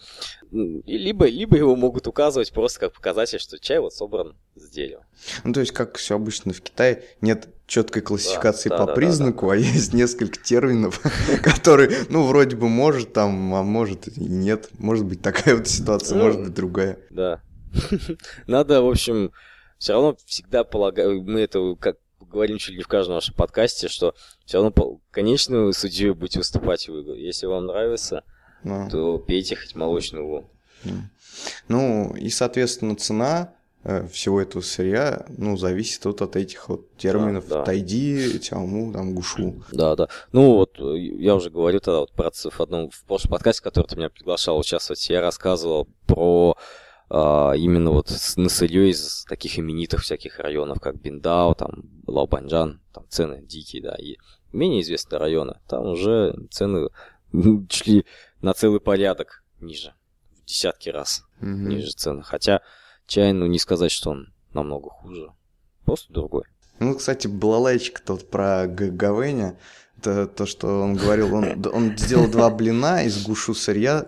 И 0.51 0.97
либо, 0.97 1.27
либо 1.27 1.57
его 1.57 1.77
могут 1.77 2.07
указывать 2.07 2.53
просто 2.53 2.81
как 2.81 2.95
показатель, 2.95 3.39
что 3.39 3.59
чай 3.59 3.81
вот 3.81 3.93
собран 3.93 4.35
с 4.55 4.71
дерева. 4.71 5.05
Ну, 5.45 5.53
то 5.53 5.61
есть, 5.61 5.73
как 5.73 5.99
все 5.99 6.15
обычно 6.15 6.55
в 6.55 6.63
Китае, 6.63 7.05
нет 7.21 7.49
четкой 7.69 8.03
классификации 8.03 8.71
да, 8.71 8.79
по 8.79 8.87
да, 8.87 8.95
признаку, 8.95 9.47
да, 9.47 9.53
да. 9.53 9.59
а 9.59 9.59
есть 9.59 9.93
несколько 9.93 10.43
терминов, 10.43 11.01
которые, 11.43 11.91
ну, 12.09 12.27
вроде 12.27 12.57
бы 12.57 12.69
может 12.69 13.13
там, 13.13 13.55
а 13.55 13.63
может 13.63 14.09
и 14.09 14.25
нет. 14.25 14.71
Может 14.79 15.05
быть 15.05 15.23
такая 15.23 15.55
вот 15.57 15.69
ситуация, 15.69 16.17
ну, 16.17 16.25
может 16.25 16.41
быть 16.43 16.55
другая. 16.55 16.99
Да. 17.11 17.41
Надо, 18.47 18.83
в 18.83 18.89
общем, 18.89 19.31
все 19.77 19.93
равно 19.93 20.17
всегда 20.25 20.65
полагаю, 20.65 21.23
мы 21.23 21.41
это 21.43 21.77
как 21.79 21.99
говорим 22.21 22.59
чуть 22.59 22.71
ли 22.71 22.79
не 22.79 22.83
в 22.83 22.89
каждом 22.89 23.15
нашем 23.15 23.35
подкасте, 23.35 23.89
что 23.89 24.15
все 24.45 24.61
равно 24.61 25.01
конечную 25.11 25.73
судьей 25.73 26.13
будете 26.13 26.41
выступать 26.41 26.89
вы. 26.89 27.01
Если 27.19 27.47
вам 27.47 27.67
нравится, 27.67 28.25
ну. 28.65 28.89
то 28.91 29.19
пейте 29.19 29.57
хоть 29.57 29.75
молочную 29.75 30.27
луну. 30.27 30.51
Ну, 31.69 32.15
и, 32.17 32.31
соответственно, 32.31 32.97
цена 32.97 33.53
всего 34.11 34.41
этого 34.41 34.63
сырья, 34.63 35.25
ну, 35.37 35.57
зависит 35.57 36.05
вот 36.05 36.23
от 36.23 36.37
этих 36.37 36.69
вот 36.69 36.97
терминов 36.97 37.49
да, 37.49 37.59
да. 37.59 37.65
тайди, 37.65 38.39
тяму, 38.39 38.93
там, 38.93 39.15
гушу. 39.15 39.63
Да, 39.73 39.97
да. 39.97 40.09
Ну, 40.33 40.57
вот 40.57 40.79
э, 40.79 40.99
я 40.99 41.35
уже 41.35 41.51
говорю 41.51 41.81
тогда 41.81 42.01
вот 42.01 42.13
про 42.13 42.31
в 42.31 42.61
одном, 42.61 42.91
в 42.91 43.05
прошлом 43.05 43.33
подкасте, 43.33 43.63
который 43.63 43.87
ты 43.87 43.97
меня 43.97 44.11
приглашал 44.11 44.59
участвовать, 44.59 45.09
я 45.09 45.21
рассказывал 45.21 45.89
про 46.07 46.57
а, 47.11 47.53
именно 47.57 47.91
вот 47.91 48.11
на 48.37 48.49
сырье 48.49 48.91
из 48.91 49.25
таких 49.25 49.59
именитых 49.59 50.03
всяких 50.03 50.39
районов, 50.39 50.81
как 50.81 51.01
Биндао, 51.01 51.55
там, 51.55 51.85
Лаобанджан, 52.07 52.81
там 52.93 53.07
цены 53.09 53.43
дикие, 53.43 53.83
да, 53.83 53.95
и 53.95 54.17
менее 54.53 54.83
известные 54.83 55.19
районы, 55.19 55.59
там 55.67 55.87
уже 55.87 56.37
цены 56.51 56.89
шли 57.71 58.05
на 58.43 58.53
целый 58.53 58.81
порядок 58.81 59.43
ниже, 59.61 59.95
в 60.43 60.45
десятки 60.45 60.91
раз 60.91 61.25
mm-hmm. 61.41 61.47
ниже 61.47 61.93
цены, 61.93 62.23
хотя 62.23 62.61
Чай, 63.09 63.33
ну 63.33 63.47
не 63.47 63.59
сказать, 63.59 63.91
что 63.91 64.11
он 64.11 64.29
намного 64.53 64.91
хуже. 64.91 65.33
Просто 65.85 66.13
другой. 66.13 66.45
Ну, 66.79 66.95
кстати, 66.95 67.27
балалайчик 67.27 68.01
тот 68.01 68.31
про 68.31 68.67
Гавеня, 68.69 69.59
это 69.97 70.27
то, 70.27 70.45
что 70.45 70.83
он 70.83 70.95
говорил, 70.95 71.35
он, 71.35 71.67
он 71.73 71.97
сделал 71.97 72.29
два 72.29 72.51
блина 72.51 73.05
из 73.05 73.25
гушу 73.25 73.55
сырья 73.55 74.07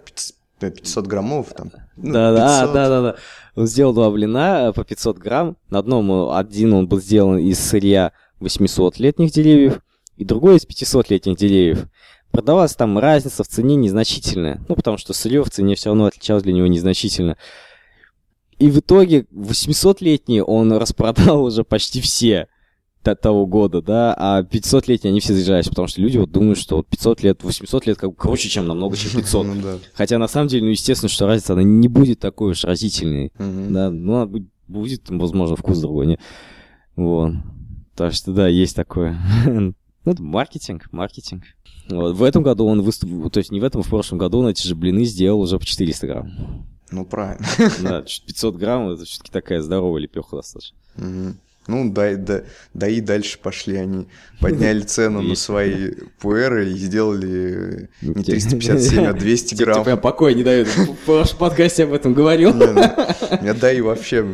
500 0.60 1.06
граммов 1.06 1.54
там. 1.54 1.72
Ну, 1.96 2.12
да, 2.12 2.32
да, 2.32 2.66
да, 2.66 2.88
да, 2.88 3.02
да. 3.02 3.16
Он 3.56 3.66
сделал 3.66 3.94
два 3.94 4.10
блина 4.10 4.72
по 4.76 4.84
500 4.84 5.16
грамм. 5.16 5.56
На 5.70 5.78
одном 5.78 6.12
э, 6.12 6.36
один 6.36 6.74
он 6.74 6.86
был 6.86 7.00
сделан 7.00 7.38
из 7.38 7.58
сырья 7.58 8.12
800-летних 8.40 9.32
деревьев, 9.32 9.80
и 10.16 10.26
другой 10.26 10.56
из 10.56 10.66
500-летних 10.66 11.36
деревьев. 11.36 11.86
Продавалась 12.30 12.74
там 12.74 12.98
разница 12.98 13.42
в 13.44 13.48
цене 13.48 13.76
незначительная. 13.76 14.60
Ну, 14.68 14.76
потому 14.76 14.98
что 14.98 15.14
сырье 15.14 15.42
в 15.42 15.50
цене 15.50 15.74
все 15.74 15.88
равно 15.88 16.04
отличалось 16.04 16.42
для 16.42 16.52
него 16.52 16.66
незначительно. 16.66 17.38
И 18.60 18.70
в 18.70 18.78
итоге 18.78 19.26
800-летний 19.34 20.42
он 20.42 20.72
распродал 20.74 21.42
уже 21.44 21.64
почти 21.64 22.00
все 22.00 22.46
того 23.02 23.46
года, 23.46 23.80
да, 23.80 24.14
а 24.14 24.42
500-летние 24.42 25.10
они 25.10 25.20
все 25.20 25.32
заезжались, 25.32 25.68
потому 25.68 25.88
что 25.88 26.02
люди 26.02 26.18
вот 26.18 26.30
думают, 26.30 26.58
что 26.58 26.76
вот 26.76 26.86
500 26.86 27.22
лет, 27.22 27.42
800 27.42 27.86
лет 27.86 27.96
как 27.96 28.10
бы 28.10 28.16
круче, 28.16 28.50
чем 28.50 28.66
намного, 28.66 28.94
чем 28.94 29.10
500. 29.22 29.46
ну, 29.46 29.54
да. 29.62 29.78
Хотя 29.94 30.18
на 30.18 30.28
самом 30.28 30.48
деле, 30.48 30.64
ну, 30.64 30.70
естественно, 30.70 31.08
что 31.08 31.26
разница, 31.26 31.54
она 31.54 31.62
не 31.62 31.88
будет 31.88 32.20
такой 32.20 32.50
уж 32.50 32.64
разительной, 32.64 33.32
да, 33.38 33.90
ну, 33.90 34.16
она 34.16 34.26
будет, 34.68 35.08
возможно, 35.08 35.56
вкус 35.56 35.78
другой, 35.78 36.06
не? 36.06 36.18
Вот. 36.94 37.32
Так 37.96 38.12
что, 38.12 38.32
да, 38.32 38.46
есть 38.48 38.76
такое. 38.76 39.18
ну, 39.46 39.74
это 40.04 40.22
маркетинг, 40.22 40.88
маркетинг. 40.92 41.44
Вот. 41.88 42.14
В 42.14 42.22
этом 42.22 42.42
году 42.42 42.66
он 42.66 42.82
выступил, 42.82 43.30
то 43.30 43.38
есть 43.38 43.50
не 43.50 43.60
в 43.60 43.64
этом, 43.64 43.80
а 43.80 43.84
в 43.84 43.88
прошлом 43.88 44.18
году 44.18 44.40
он 44.40 44.48
эти 44.48 44.66
же 44.66 44.74
блины 44.74 45.04
сделал 45.06 45.40
уже 45.40 45.58
по 45.58 45.64
400 45.64 46.06
грамм. 46.06 46.66
Ну, 46.90 47.04
правильно. 47.04 47.46
Да, 47.82 48.02
500 48.02 48.56
грамм, 48.56 48.90
это 48.90 49.04
все-таки 49.04 49.30
такая 49.30 49.60
здоровая 49.60 50.02
лепеха 50.02 50.36
достаточно. 50.36 50.76
Угу. 50.96 51.34
Ну, 51.66 51.92
да, 51.92 52.16
да, 52.16 52.42
да 52.74 52.88
и 52.88 53.00
дальше 53.00 53.38
пошли 53.38 53.76
они. 53.76 54.08
Подняли 54.40 54.80
цену 54.86 55.22
на 55.22 55.36
свои 55.36 55.92
пуэры 56.18 56.70
и 56.70 56.74
сделали 56.74 57.90
не 58.02 58.24
357, 58.24 59.04
а 59.04 59.12
200 59.12 59.54
грамм. 59.62 59.84
Тебе 59.84 59.96
покоя 59.96 60.34
не 60.34 60.42
дают. 60.42 60.68
В 60.68 61.06
вашем 61.06 61.38
подкасте 61.38 61.84
об 61.84 61.92
этом 61.92 62.14
говорил. 62.14 62.52
Нет, 62.54 63.58
да 63.60 63.72
и 63.72 63.80
вообще 63.80 64.26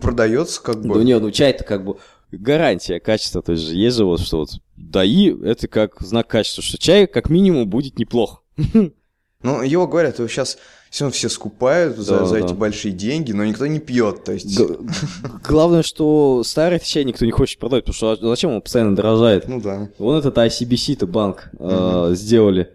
продается 0.00 0.60
как 0.60 0.82
бы. 0.82 0.96
Ну 0.96 1.02
нет, 1.02 1.22
ну 1.22 1.30
чай-то 1.30 1.64
как 1.64 1.84
бы 1.84 1.96
гарантия 2.32 3.00
качества. 3.00 3.40
То 3.40 3.52
есть 3.52 3.68
есть 3.68 3.96
же 3.96 4.04
вот 4.04 4.20
что 4.20 4.38
вот 4.38 4.50
даи, 4.76 5.34
это 5.44 5.68
как 5.68 6.00
знак 6.00 6.28
качества, 6.28 6.62
что 6.62 6.78
чай 6.78 7.06
как 7.06 7.30
минимум 7.30 7.68
будет 7.68 7.98
неплох. 7.98 8.42
Ну, 9.46 9.62
его 9.62 9.86
говорят, 9.86 10.18
его 10.18 10.26
сейчас 10.28 10.58
все 10.90 11.08
все 11.10 11.28
скупают 11.28 11.96
за, 11.98 12.20
да, 12.20 12.26
за 12.26 12.38
эти 12.38 12.52
большие 12.52 12.92
деньги, 12.92 13.30
но 13.30 13.44
никто 13.44 13.66
не 13.66 13.78
пьет. 13.78 14.24
То 14.24 14.32
есть... 14.32 14.58
Г- 14.58 14.78
главное, 15.46 15.82
что 15.82 16.42
старый 16.44 16.80
чай 16.80 17.04
никто 17.04 17.24
не 17.24 17.32
хочет 17.32 17.58
продать, 17.58 17.84
потому 17.84 17.94
что 17.94 18.10
а 18.12 18.28
зачем 18.28 18.50
он 18.50 18.60
постоянно 18.60 18.96
дорожает? 18.96 19.46
Ну 19.46 19.60
да. 19.60 19.88
Вон 19.98 20.18
этот 20.18 20.36
ICBC-то 20.36 21.06
банк 21.06 21.50
э, 21.58 22.12
сделали 22.14 22.70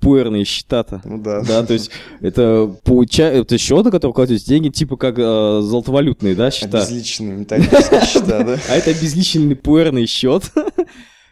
пуэрные 0.00 0.44
счета-то. 0.44 1.00
Ну 1.04 1.18
да. 1.18 1.42
Да, 1.42 1.64
то 1.64 1.72
есть 1.72 1.90
это, 2.20 2.74
получа... 2.84 3.24
это 3.24 3.58
счета, 3.58 3.90
которые 3.90 4.14
кладете 4.14 4.44
деньги, 4.44 4.70
типа 4.70 4.96
как 4.96 5.18
э, 5.18 5.60
золотовалютные, 5.62 6.34
да, 6.34 6.50
счета. 6.50 6.78
Обезличенные 6.78 7.36
металлические 7.36 8.00
счета, 8.06 8.44
да. 8.44 8.58
А 8.68 8.74
это 8.74 8.90
обезличенный 8.90 9.54
пуэрный 9.56 10.06
счет. 10.06 10.50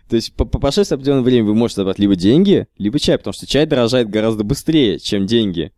То 0.09 0.17
есть 0.17 0.33
по, 0.35 0.45
по 0.45 0.59
прошествии 0.59 0.95
определенного 0.95 1.25
времени 1.25 1.49
вы 1.49 1.55
можете 1.55 1.81
забрать 1.81 1.99
либо 1.99 2.15
деньги, 2.15 2.69
либо 2.79 2.99
чай, 2.99 3.19
потому 3.19 3.35
что 3.35 3.47
чай 3.47 3.67
дорожает 3.67 4.09
гораздо 4.09 4.45
быстрее, 4.45 4.99
чем 4.99 5.27
деньги. 5.27 5.73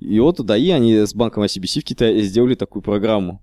И 0.00 0.18
вот 0.20 0.44
ДАИ, 0.44 0.70
они 0.70 0.94
с 0.94 1.14
банком 1.14 1.42
ICBC 1.44 1.80
в 1.80 1.84
Китае 1.84 2.22
сделали 2.22 2.54
такую 2.54 2.82
программу. 2.82 3.42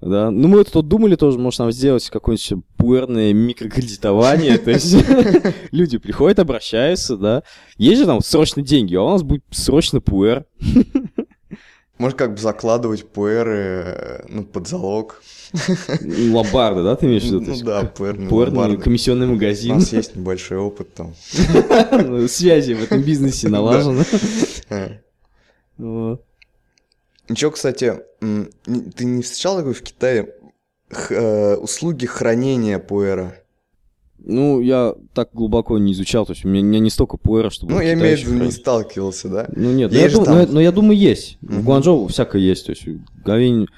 Да. 0.00 0.30
Ну, 0.30 0.48
мы 0.48 0.58
вот 0.58 0.72
тут 0.72 0.88
думали 0.88 1.14
тоже, 1.14 1.38
может, 1.38 1.58
нам 1.60 1.72
сделать 1.72 2.08
какое-нибудь 2.08 2.64
пуэрное 2.76 3.32
микрокредитование. 3.34 4.56
То 4.58 4.70
есть 4.70 4.96
люди 5.72 5.98
приходят, 5.98 6.38
обращаются, 6.38 7.16
да. 7.16 7.42
Есть 7.76 8.00
же 8.00 8.06
там 8.06 8.20
срочно 8.20 8.62
деньги, 8.62 8.94
а 8.94 9.02
у 9.02 9.10
нас 9.10 9.22
будет 9.22 9.44
срочно 9.50 10.00
пуэр. 10.00 10.46
Может, 11.98 12.16
как 12.16 12.32
бы 12.32 12.38
закладывать 12.38 13.06
пуэры 13.06 14.24
ну, 14.28 14.44
под 14.44 14.66
залог. 14.66 15.22
Ломбарды, 16.32 16.82
да, 16.82 16.96
ты 16.96 17.06
имеешь 17.06 17.24
в 17.24 17.26
виду? 17.26 17.40
Ну 17.40 17.56
да, 17.64 17.84
пуэрный 17.84 18.28
Пуэрный 18.28 18.76
комиссионный 18.76 19.26
магазин. 19.26 19.72
У 19.72 19.74
нас 19.76 19.92
есть 19.92 20.14
небольшой 20.16 20.58
опыт 20.58 20.94
там. 20.94 21.14
Ну, 22.04 22.28
связи 22.28 22.74
в 22.74 22.82
этом 22.82 23.02
бизнесе 23.02 23.48
налажены. 23.50 24.04
Ничего, 27.28 27.50
кстати, 27.50 28.00
ты 28.20 29.04
не 29.04 29.22
встречал 29.22 29.56
такой 29.56 29.74
в 29.74 29.82
Китае 29.82 30.34
э, 31.10 31.54
услуги 31.56 32.06
хранения 32.06 32.78
пуэра? 32.78 33.36
Ну, 34.18 34.60
я 34.60 34.94
так 35.14 35.30
глубоко 35.32 35.78
не 35.78 35.92
изучал, 35.92 36.26
то 36.26 36.32
есть 36.32 36.44
у 36.44 36.48
меня 36.48 36.78
не 36.78 36.90
столько 36.90 37.16
пуэра, 37.16 37.50
чтобы... 37.50 37.72
Ну, 37.72 37.80
я 37.80 37.94
имею 37.94 38.16
в 38.16 38.20
виду, 38.20 38.44
не 38.44 38.50
сталкивался, 38.50 39.28
да? 39.28 39.48
Ну, 39.54 39.72
нет, 39.72 39.90
но 39.92 39.98
я, 39.98 40.10
дум, 40.10 40.24
но, 40.24 40.46
но 40.46 40.60
я 40.60 40.72
думаю, 40.72 40.98
есть. 40.98 41.38
Угу. 41.42 41.52
В 41.52 41.64
Гуанчжоу 41.64 42.06
всякое 42.08 42.42
есть, 42.42 42.66
то 42.66 42.72
есть 42.72 42.84
говень 43.24 43.68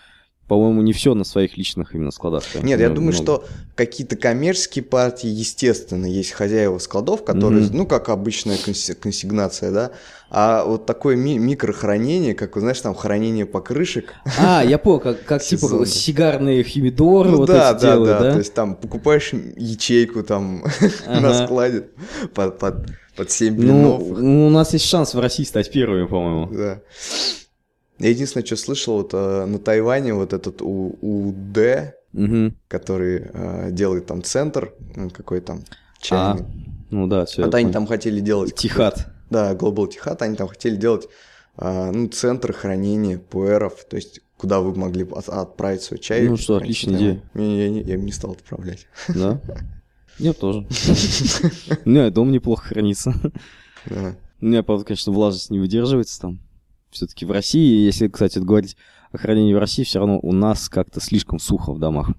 по-моему, 0.52 0.82
не 0.82 0.92
все 0.92 1.14
на 1.14 1.24
своих 1.24 1.56
личных 1.56 1.94
именно 1.94 2.10
складах. 2.10 2.44
Нет, 2.62 2.78
я 2.78 2.90
думаю, 2.90 3.14
много. 3.14 3.22
что 3.22 3.44
какие-то 3.74 4.16
коммерческие 4.16 4.84
партии, 4.84 5.28
естественно, 5.28 6.04
есть 6.04 6.32
хозяева 6.32 6.76
складов, 6.76 7.24
которые, 7.24 7.62
mm-hmm. 7.62 7.70
ну, 7.72 7.86
как 7.86 8.10
обычная 8.10 8.58
консигнация, 8.58 9.70
да, 9.70 9.92
а 10.28 10.62
вот 10.66 10.84
такое 10.84 11.16
ми- 11.16 11.38
микрохранение, 11.38 12.34
как, 12.34 12.54
знаешь, 12.58 12.78
там 12.82 12.94
хранение 12.94 13.46
покрышек. 13.46 14.12
А, 14.38 14.62
я 14.62 14.76
понял, 14.76 15.00
как, 15.00 15.24
как 15.24 15.42
типа 15.42 15.86
сигарные 15.86 16.62
химидоры 16.64 17.30
ну, 17.30 17.38
вот 17.38 17.46
да, 17.46 17.72
эти 17.72 17.80
да, 17.80 17.92
делают, 17.92 18.10
да, 18.10 18.20
да, 18.20 18.32
то 18.32 18.38
есть 18.38 18.52
там 18.52 18.74
покупаешь 18.74 19.32
ячейку 19.56 20.22
там 20.22 20.64
ага. 21.06 21.20
на 21.20 21.46
складе 21.46 21.86
под, 22.34 22.58
под, 22.58 22.90
под 23.16 23.30
7 23.30 23.54
блинов. 23.54 24.02
Ну, 24.06 24.48
у 24.48 24.50
нас 24.50 24.74
есть 24.74 24.84
шанс 24.84 25.14
в 25.14 25.18
России 25.18 25.44
стать 25.44 25.72
первыми, 25.72 26.06
по-моему. 26.06 26.54
Да. 26.54 26.80
Я 27.98 28.10
единственное, 28.10 28.44
что 28.44 28.56
слышал, 28.56 28.96
вот 28.96 29.10
э, 29.12 29.44
на 29.46 29.58
Тайване 29.58 30.14
вот 30.14 30.32
этот 30.32 30.62
У 30.62 30.96
УД, 31.00 31.94
угу. 32.12 32.54
который 32.68 33.30
э, 33.32 33.70
делает 33.70 34.06
там 34.06 34.22
центр, 34.22 34.74
какой 35.12 35.40
там 35.40 35.62
чайный. 36.00 36.42
А, 36.42 36.46
ну 36.90 37.06
да, 37.06 37.24
все. 37.26 37.44
А 37.44 37.56
они 37.56 37.72
там 37.72 37.86
хотели 37.86 38.20
делать... 38.20 38.54
Тихат. 38.54 39.08
Да, 39.30 39.54
Global 39.54 39.88
Тихат, 39.88 40.20
они 40.22 40.36
там 40.36 40.48
хотели 40.48 40.76
делать 40.76 41.08
э, 41.58 41.90
ну, 41.92 42.08
центр 42.08 42.52
хранения 42.52 43.18
пуэров, 43.18 43.84
то 43.88 43.96
есть 43.96 44.20
куда 44.36 44.60
вы 44.60 44.74
могли 44.74 45.06
отправить 45.08 45.82
свой 45.82 46.00
чай. 46.00 46.28
Ну 46.28 46.36
что, 46.36 46.56
отличная 46.56 46.96
идея. 46.96 47.22
Я, 47.34 47.42
я, 47.42 47.66
я, 47.68 47.82
я 47.82 47.96
не 47.96 48.10
стал 48.10 48.32
отправлять. 48.32 48.88
Да? 49.08 49.40
Я 50.18 50.34
тоже. 50.34 50.60
Меня 51.86 52.10
дом 52.10 52.30
неплохо 52.30 52.68
хранится. 52.68 53.14
У 53.88 54.44
меня, 54.44 54.62
правда, 54.62 54.84
конечно, 54.84 55.10
влажность 55.10 55.50
не 55.50 55.58
выдерживается 55.58 56.20
там 56.20 56.38
все-таки 56.92 57.24
в 57.24 57.30
России, 57.30 57.84
если, 57.84 58.08
кстати, 58.08 58.38
говорить 58.38 58.76
о 59.10 59.18
хранении 59.18 59.54
в 59.54 59.58
России, 59.58 59.84
все 59.84 59.98
равно 59.98 60.18
у 60.20 60.32
нас 60.32 60.68
как-то 60.68 61.00
слишком 61.00 61.38
сухо 61.38 61.72
в 61.72 61.78
домах. 61.78 62.10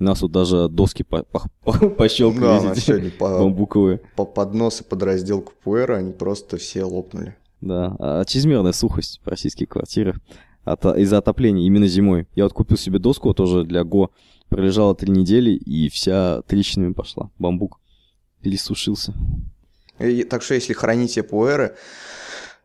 У 0.00 0.04
нас 0.04 0.22
вот 0.22 0.30
даже 0.30 0.68
доски 0.68 1.02
по 1.02 1.24
по 1.24 1.42
по 1.64 1.72
пощелкали, 1.90 2.68
да, 2.68 2.74
сегодня 2.74 3.10
по, 3.10 3.38
бамбуковые. 3.38 4.00
По 4.14 4.24
подносы 4.24 4.84
под 4.84 5.02
разделку 5.02 5.52
пуэра, 5.62 5.96
они 5.96 6.12
просто 6.12 6.56
все 6.56 6.84
лопнули. 6.84 7.36
Да, 7.60 7.96
а 7.98 8.24
чрезмерная 8.24 8.72
сухость 8.72 9.20
в 9.24 9.28
российских 9.28 9.68
квартирах. 9.68 10.16
от, 10.64 10.84
из-за 10.84 11.18
отопления 11.18 11.66
именно 11.66 11.88
зимой. 11.88 12.28
Я 12.36 12.44
вот 12.44 12.52
купил 12.52 12.76
себе 12.76 13.00
доску 13.00 13.34
тоже 13.34 13.64
для 13.64 13.82
Го, 13.82 14.12
пролежала 14.48 14.94
три 14.94 15.10
недели, 15.10 15.50
и 15.50 15.88
вся 15.88 16.42
трещинами 16.42 16.92
пошла. 16.92 17.30
Бамбук 17.38 17.80
пересушился. 18.40 19.14
И, 19.98 20.22
так 20.22 20.42
что 20.42 20.54
если 20.54 20.72
храните 20.72 21.22
пуэры, 21.22 21.74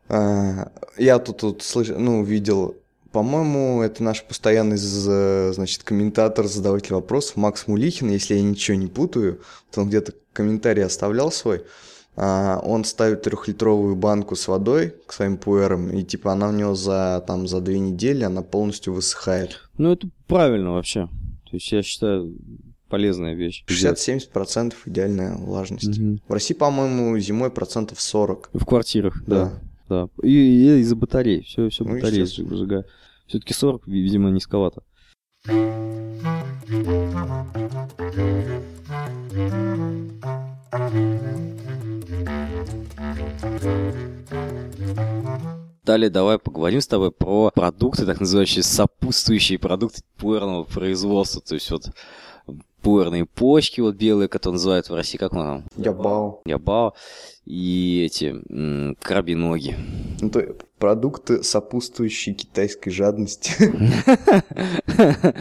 я 0.08 1.18
тут, 1.18 1.38
тут 1.38 1.62
слыш, 1.62 1.88
ну, 1.88 2.22
видел, 2.22 2.76
по-моему, 3.12 3.82
это 3.82 4.02
наш 4.02 4.24
постоянный, 4.24 4.76
значит, 4.76 5.84
комментатор, 5.84 6.46
задаватель 6.46 6.94
вопросов, 6.94 7.36
Макс 7.36 7.66
Мулихин, 7.66 8.10
если 8.10 8.34
я 8.34 8.42
ничего 8.42 8.76
не 8.76 8.88
путаю, 8.88 9.40
то 9.70 9.82
он 9.82 9.88
где-то 9.88 10.14
комментарий 10.32 10.84
оставлял 10.84 11.30
свой, 11.30 11.62
а, 12.16 12.60
он 12.64 12.84
ставит 12.84 13.22
трехлитровую 13.22 13.96
банку 13.96 14.36
с 14.36 14.46
водой 14.48 14.94
к 15.06 15.12
своим 15.12 15.36
пуэрам, 15.36 15.90
и 15.90 16.02
типа 16.02 16.32
она 16.32 16.48
у 16.48 16.52
него 16.52 16.74
за, 16.74 17.24
там, 17.26 17.46
за 17.46 17.60
две 17.60 17.78
недели, 17.78 18.24
она 18.24 18.42
полностью 18.42 18.92
высыхает. 18.92 19.60
Ну, 19.78 19.92
это 19.92 20.08
правильно 20.26 20.72
вообще. 20.72 21.08
То 21.50 21.56
есть 21.56 21.70
я 21.72 21.82
считаю, 21.82 22.34
полезная 22.88 23.34
вещь. 23.34 23.64
60-70% 23.68 24.74
идеальная 24.86 25.36
влажность. 25.36 25.98
Угу. 25.98 26.18
В 26.28 26.32
России, 26.32 26.54
по-моему, 26.54 27.18
зимой 27.18 27.50
процентов 27.50 28.00
40. 28.00 28.50
В 28.52 28.64
квартирах, 28.64 29.22
да. 29.26 29.36
Да. 29.36 29.52
Да. 29.88 30.08
И, 30.22 30.28
и 30.28 30.80
из-за 30.80 30.96
батарей. 30.96 31.42
Все, 31.42 31.68
все 31.68 31.84
ну, 31.84 31.94
батареи 31.94 32.24
сжигают. 32.24 32.86
Все-таки 33.26 33.54
40, 33.54 33.86
видимо, 33.86 34.30
низковато. 34.30 34.82
Далее 45.84 46.08
давай 46.08 46.38
поговорим 46.38 46.80
с 46.80 46.86
тобой 46.86 47.12
про 47.12 47.50
продукты, 47.50 48.06
так 48.06 48.18
называемые 48.18 48.62
сопутствующие 48.62 49.58
продукты 49.58 50.00
пуэрного 50.16 50.64
производства. 50.64 51.42
То 51.42 51.54
есть 51.54 51.70
вот 51.70 51.90
пуэрные 52.84 53.24
почки, 53.24 53.80
вот 53.80 53.96
белые, 53.96 54.28
которые 54.28 54.56
называют 54.56 54.88
в 54.88 54.94
России, 54.94 55.16
как 55.16 55.32
он 55.32 55.40
там? 55.40 55.64
Ябао. 55.76 56.42
Ябао. 56.44 56.94
И 57.46 58.04
эти 58.04 58.36
крабиноги. 59.02 59.76
Ну, 60.20 60.30
то 60.30 60.54
продукты, 60.78 61.42
сопутствующие 61.42 62.34
китайской 62.34 62.90
жадности. 62.90 63.54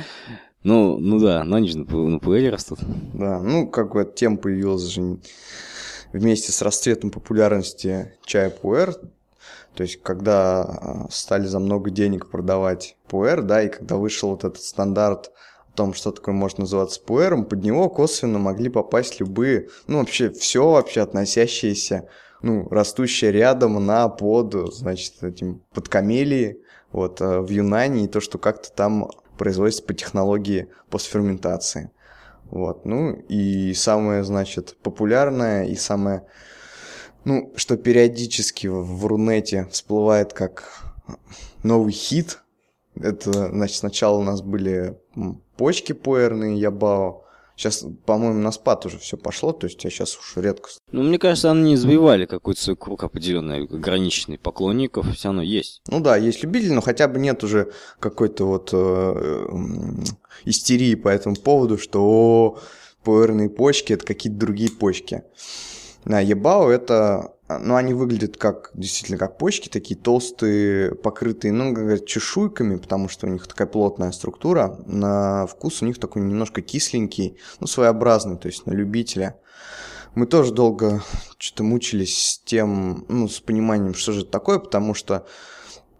Ну, 0.65 0.97
ну 0.97 1.19
да, 1.19 1.43
но 1.43 1.57
они 1.57 1.67
же 1.67 1.77
на 1.79 2.19
пуэре 2.19 2.49
растут. 2.49 2.79
Да, 3.13 3.41
ну, 3.41 3.67
как 3.67 3.91
бы 3.91 3.99
эта 3.99 4.13
тема 4.13 4.37
появилась 4.37 4.83
же 4.83 5.19
вместе 6.13 6.53
с 6.53 6.61
расцветом 6.61 7.11
популярности 7.11 8.13
чая 8.23 8.49
пуэр, 8.49 8.95
то 9.75 9.83
есть, 9.83 10.01
когда 10.01 10.61
а, 10.61 11.07
стали 11.09 11.47
за 11.47 11.59
много 11.59 11.89
денег 11.89 12.29
продавать 12.29 12.95
пуэр, 13.09 13.41
да, 13.41 13.61
и 13.61 13.67
когда 13.67 13.97
вышел 13.97 14.29
вот 14.29 14.45
этот 14.45 14.63
стандарт 14.63 15.33
том, 15.75 15.93
что 15.93 16.11
такое 16.11 16.35
может 16.35 16.57
называться 16.57 17.01
пуэром, 17.01 17.45
под 17.45 17.63
него 17.63 17.89
косвенно 17.89 18.39
могли 18.39 18.69
попасть 18.69 19.19
любые, 19.19 19.69
ну, 19.87 19.99
вообще 19.99 20.29
все 20.29 20.69
вообще 20.69 21.01
относящиеся, 21.01 22.07
ну, 22.41 22.67
растущее 22.69 23.31
рядом 23.31 23.83
на 23.85 24.09
под, 24.09 24.73
значит, 24.73 25.23
этим 25.23 25.61
под 25.73 25.89
камелии, 25.89 26.61
вот, 26.91 27.21
а, 27.21 27.41
в 27.41 27.49
Юнане, 27.49 28.05
и 28.05 28.07
то, 28.07 28.19
что 28.19 28.37
как-то 28.37 28.71
там 28.71 29.09
производится 29.37 29.83
по 29.83 29.93
технологии 29.93 30.69
постферментации. 30.89 31.91
Вот, 32.51 32.85
ну, 32.85 33.13
и 33.13 33.73
самое, 33.73 34.23
значит, 34.23 34.77
популярное 34.83 35.65
и 35.65 35.75
самое 35.75 36.25
ну, 37.25 37.53
что 37.55 37.77
периодически 37.77 38.67
в 38.67 39.05
Рунете 39.05 39.67
всплывает 39.71 40.33
как 40.33 40.83
новый 41.63 41.93
хит. 41.93 42.39
Это, 42.95 43.31
значит, 43.49 43.77
сначала 43.77 44.17
у 44.17 44.23
нас 44.23 44.41
были 44.41 44.99
почки 45.57 45.93
пуэрные, 45.93 46.59
Ябао. 46.59 47.23
Сейчас, 47.55 47.85
по-моему, 48.05 48.39
на 48.39 48.51
спад 48.51 48.85
уже 48.87 48.97
все 48.97 49.15
пошло, 49.15 49.51
то 49.51 49.67
есть 49.67 49.83
я 49.83 49.91
сейчас 49.91 50.17
уж 50.17 50.37
редко... 50.37 50.69
Ну, 50.91 51.03
мне 51.03 51.19
кажется, 51.19 51.51
они 51.51 51.61
не 51.61 51.75
извоевали 51.75 52.25
какой-то 52.25 52.59
свой 52.59 52.75
круг 52.75 53.03
определенный, 53.03 53.65
ограниченный 53.65 54.39
поклонников, 54.39 55.05
все 55.13 55.27
равно 55.27 55.43
есть. 55.43 55.81
Ну 55.87 55.99
да, 55.99 56.17
есть 56.17 56.41
любители, 56.41 56.71
но 56.71 56.81
хотя 56.81 57.07
бы 57.07 57.19
нет 57.19 57.43
уже 57.43 57.71
какой-то 57.99 58.45
вот 58.45 58.69
э, 58.73 59.47
истерии 60.45 60.95
по 60.95 61.09
этому 61.09 61.35
поводу, 61.35 61.77
что 61.77 62.03
о, 62.03 62.59
пуэрные 63.03 63.51
почки– 63.51 63.93
это 63.93 64.03
какие-то 64.03 64.39
другие 64.39 64.71
почки. 64.71 65.23
На 66.05 66.21
Ебао 66.21 66.69
это, 66.71 67.32
ну, 67.59 67.75
они 67.75 67.93
выглядят 67.93 68.37
как, 68.37 68.71
действительно, 68.73 69.17
как 69.17 69.37
почки, 69.37 69.69
такие 69.69 69.99
толстые, 69.99 70.95
покрытые, 70.95 71.51
ну, 71.51 71.73
как 71.73 71.83
говорят, 71.83 72.05
чешуйками, 72.05 72.77
потому 72.77 73.09
что 73.09 73.27
у 73.27 73.29
них 73.29 73.47
такая 73.47 73.67
плотная 73.67 74.11
структура. 74.11 74.79
На 74.85 75.47
вкус 75.47 75.81
у 75.81 75.85
них 75.85 75.99
такой 75.99 76.21
немножко 76.21 76.61
кисленький, 76.61 77.37
ну, 77.59 77.67
своеобразный, 77.67 78.37
то 78.37 78.47
есть 78.47 78.65
на 78.65 78.71
любителя. 78.71 79.39
Мы 80.15 80.27
тоже 80.27 80.53
долго 80.53 81.01
что-то 81.37 81.63
мучились 81.63 82.17
с 82.17 82.39
тем, 82.39 83.05
ну, 83.09 83.27
с 83.27 83.39
пониманием, 83.39 83.93
что 83.93 84.11
же 84.11 84.21
это 84.21 84.31
такое, 84.31 84.59
потому 84.59 84.93
что 84.93 85.25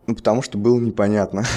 ну, 0.07 0.15
потому 0.15 0.41
что 0.41 0.57
было 0.57 0.79
непонятно. 0.79 1.43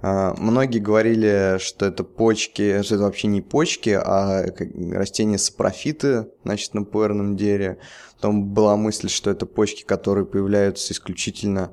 А, 0.00 0.32
многие 0.38 0.78
говорили, 0.78 1.58
что 1.58 1.84
это 1.86 2.04
почки, 2.04 2.80
что 2.82 2.94
это 2.94 3.02
вообще 3.02 3.26
не 3.26 3.40
почки, 3.40 3.90
а 3.90 4.44
растения 4.92 5.38
сапрофиты, 5.38 6.28
значит, 6.44 6.74
на 6.74 6.84
пуэрном 6.84 7.36
дереве. 7.36 7.78
Потом 8.14 8.44
была 8.44 8.76
мысль, 8.76 9.08
что 9.08 9.28
это 9.32 9.44
почки, 9.44 9.82
которые 9.82 10.24
появляются 10.24 10.92
исключительно 10.92 11.72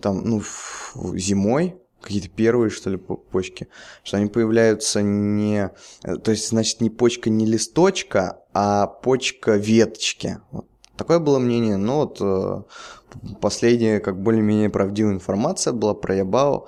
там, 0.00 0.24
ну, 0.24 0.42
зимой, 1.14 1.76
какие-то 2.00 2.30
первые, 2.30 2.70
что 2.70 2.88
ли, 2.88 2.96
почки, 2.96 3.68
что 4.04 4.16
они 4.16 4.28
появляются 4.28 5.02
не... 5.02 5.70
Э, 6.02 6.16
то 6.16 6.30
есть, 6.30 6.48
значит, 6.48 6.80
не 6.80 6.88
почка, 6.88 7.28
не 7.28 7.44
листочка, 7.44 8.42
а 8.54 8.86
почка 8.86 9.56
веточки. 9.56 10.38
Вот 10.50 10.64
Такое 11.00 11.18
было 11.18 11.38
мнение, 11.38 11.78
но 11.78 12.00
вот 12.00 12.18
э, 12.20 12.62
последняя, 13.40 14.00
как 14.00 14.20
более-менее 14.20 14.70
правдивая 14.70 15.14
информация 15.14 15.72
была 15.72 15.94
про 15.94 16.16
Ябао, 16.16 16.66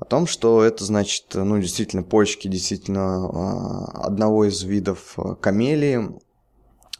о 0.00 0.04
том, 0.04 0.26
что 0.26 0.62
это 0.62 0.84
значит, 0.84 1.26
ну, 1.34 1.58
действительно, 1.60 2.02
почки 2.02 2.48
действительно 2.48 3.28
э, 3.98 4.06
одного 4.06 4.44
из 4.44 4.62
видов 4.62 5.14
э, 5.16 5.36
камелии, 5.40 6.18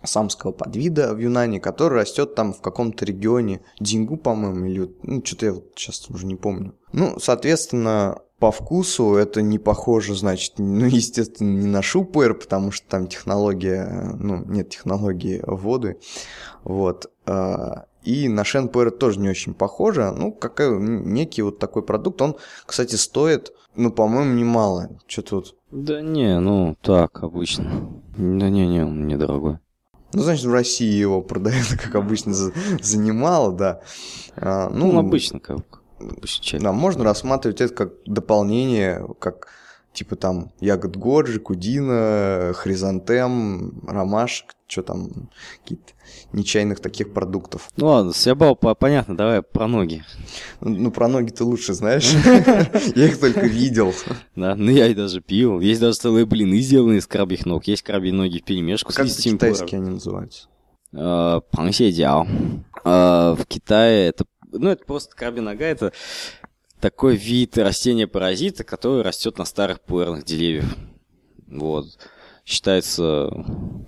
самского 0.06 0.52
подвида 0.52 1.14
в 1.14 1.18
Юнане, 1.18 1.60
который 1.60 2.00
растет 2.00 2.34
там 2.34 2.52
в 2.52 2.60
каком-то 2.60 3.04
регионе, 3.04 3.62
Дингу, 3.80 4.16
по-моему, 4.16 4.66
или 4.66 4.94
ну, 5.02 5.24
что-то 5.24 5.46
я 5.46 5.52
вот 5.54 5.72
сейчас 5.76 6.08
уже 6.10 6.26
не 6.26 6.36
помню. 6.36 6.74
Ну, 6.92 7.18
соответственно, 7.18 8.18
по 8.38 8.50
вкусу 8.50 9.14
это 9.14 9.42
не 9.42 9.58
похоже, 9.58 10.14
значит, 10.14 10.54
ну, 10.58 10.84
естественно, 10.86 11.48
не 11.48 11.66
на 11.66 11.82
шупер, 11.82 12.34
потому 12.34 12.70
что 12.70 12.86
там 12.88 13.06
технология, 13.06 14.14
ну, 14.18 14.44
нет 14.44 14.70
технологии 14.70 15.42
воды, 15.46 15.98
вот. 16.62 17.10
И 18.04 18.28
на 18.28 18.44
Шенпуэр 18.44 18.90
тоже 18.90 19.18
не 19.18 19.28
очень 19.28 19.54
похоже, 19.54 20.12
ну, 20.12 20.30
какой 20.30 20.78
некий 20.78 21.42
вот 21.42 21.58
такой 21.58 21.82
продукт, 21.82 22.20
он, 22.20 22.36
кстати, 22.66 22.96
стоит, 22.96 23.52
ну, 23.76 23.90
по-моему, 23.90 24.34
немало, 24.34 24.90
что 25.06 25.22
тут? 25.22 25.56
Да 25.70 26.00
не, 26.02 26.38
ну, 26.38 26.76
так, 26.82 27.22
обычно. 27.22 27.90
Да 28.16 28.48
не, 28.50 28.66
не, 28.66 28.84
он 28.84 29.08
недорогой. 29.08 29.58
Ну, 30.12 30.22
значит, 30.22 30.44
в 30.44 30.52
России 30.52 30.92
его 30.92 31.22
продают, 31.22 31.66
как 31.82 31.94
обычно, 31.94 32.34
за, 32.34 32.52
за 32.80 32.98
немало, 32.98 33.52
да. 33.52 33.80
А, 34.36 34.68
ну, 34.68 34.92
ну, 34.92 35.00
обычно 35.00 35.40
как 35.40 35.82
да, 36.60 36.72
можно 36.72 37.04
рассматривать 37.04 37.60
это 37.60 37.74
как 37.74 37.92
дополнение, 38.04 39.06
как 39.18 39.48
типа 39.92 40.16
там 40.16 40.52
ягод 40.60 40.96
годжи, 40.96 41.40
кудина, 41.40 42.52
хризантем, 42.54 43.82
ромашек, 43.86 44.54
что 44.74 44.82
там, 44.82 45.30
какие-то 45.62 45.92
нечаянных 46.32 46.80
таких 46.80 47.12
продуктов. 47.12 47.70
Ну 47.76 47.86
ладно, 47.86 48.12
с 48.12 48.26
Ябао 48.26 48.54
понятно, 48.56 49.16
давай 49.16 49.42
про 49.42 49.68
ноги. 49.68 50.02
Ну, 50.60 50.70
ну 50.70 50.90
про 50.90 51.06
ноги 51.08 51.30
ты 51.30 51.44
лучше 51.44 51.74
знаешь, 51.74 52.12
я 52.94 53.06
их 53.06 53.20
только 53.20 53.46
видел. 53.46 53.94
Да, 54.34 54.56
ну 54.56 54.70
я 54.70 54.88
и 54.88 54.94
даже 54.94 55.20
пил. 55.20 55.60
Есть 55.60 55.80
даже 55.80 55.98
целые 55.98 56.26
блины 56.26 56.58
сделанные 56.58 56.98
из 56.98 57.06
крабьих 57.06 57.46
ног, 57.46 57.66
есть 57.66 57.82
крабьи 57.82 58.10
ноги 58.10 58.40
в 58.40 58.44
перемешку 58.44 58.92
с 58.92 58.96
Как 58.96 59.06
они 59.72 59.90
называются? 59.90 60.48
Пангсидяо. 60.92 62.26
В 62.84 63.44
Китае 63.48 64.08
это 64.08 64.24
ну, 64.52 64.70
это 64.70 64.84
просто 64.84 65.16
крабья 65.16 65.42
нога, 65.42 65.64
это 65.64 65.92
такой 66.80 67.16
вид 67.16 67.56
растения-паразита, 67.58 68.62
который 68.62 69.02
растет 69.02 69.38
на 69.38 69.44
старых 69.44 69.80
пуэрных 69.80 70.24
деревьях. 70.24 70.66
Вот. 71.46 71.98
Считается, 72.44 73.30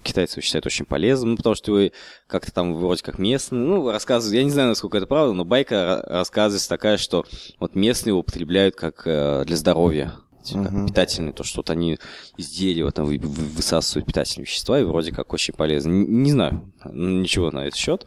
китайцы 0.03 0.40
считают 0.40 0.64
очень 0.64 0.87
полезным, 0.87 1.33
ну, 1.33 1.37
потому 1.37 1.55
что 1.55 1.73
вы 1.73 1.92
как-то 2.27 2.53
там 2.53 2.75
вроде 2.75 3.03
как 3.03 3.19
местные, 3.19 3.61
ну, 3.61 3.90
рассказывают, 3.90 4.35
я 4.35 4.45
не 4.45 4.51
знаю, 4.51 4.69
насколько 4.69 4.97
это 4.97 5.07
правда, 5.07 5.35
но 5.35 5.45
байка 5.45 6.03
рассказывается 6.07 6.69
такая, 6.69 6.97
что 6.97 7.27
вот 7.61 7.75
местные 7.75 8.12
его 8.12 8.21
употребляют 8.21 8.75
как 8.75 9.03
э, 9.05 9.45
для 9.45 9.57
здоровья, 9.57 10.14
uh-huh. 10.55 10.87
питательные, 10.87 11.33
то, 11.33 11.45
что 11.45 11.59
вот 11.59 11.71
они 11.71 11.99
из 12.37 12.49
дерева 12.49 12.92
там 12.92 13.07
высасывают 13.07 14.07
питательные 14.07 14.47
вещества, 14.47 14.81
и 14.81 14.85
вроде 14.85 15.12
как 15.12 15.33
очень 15.33 15.55
полезно. 15.55 15.90
Не, 15.90 16.07
не 16.07 16.33
знаю, 16.33 16.73
ничего 16.85 17.51
на 17.51 17.66
этот 17.66 17.79
счет. 17.79 18.07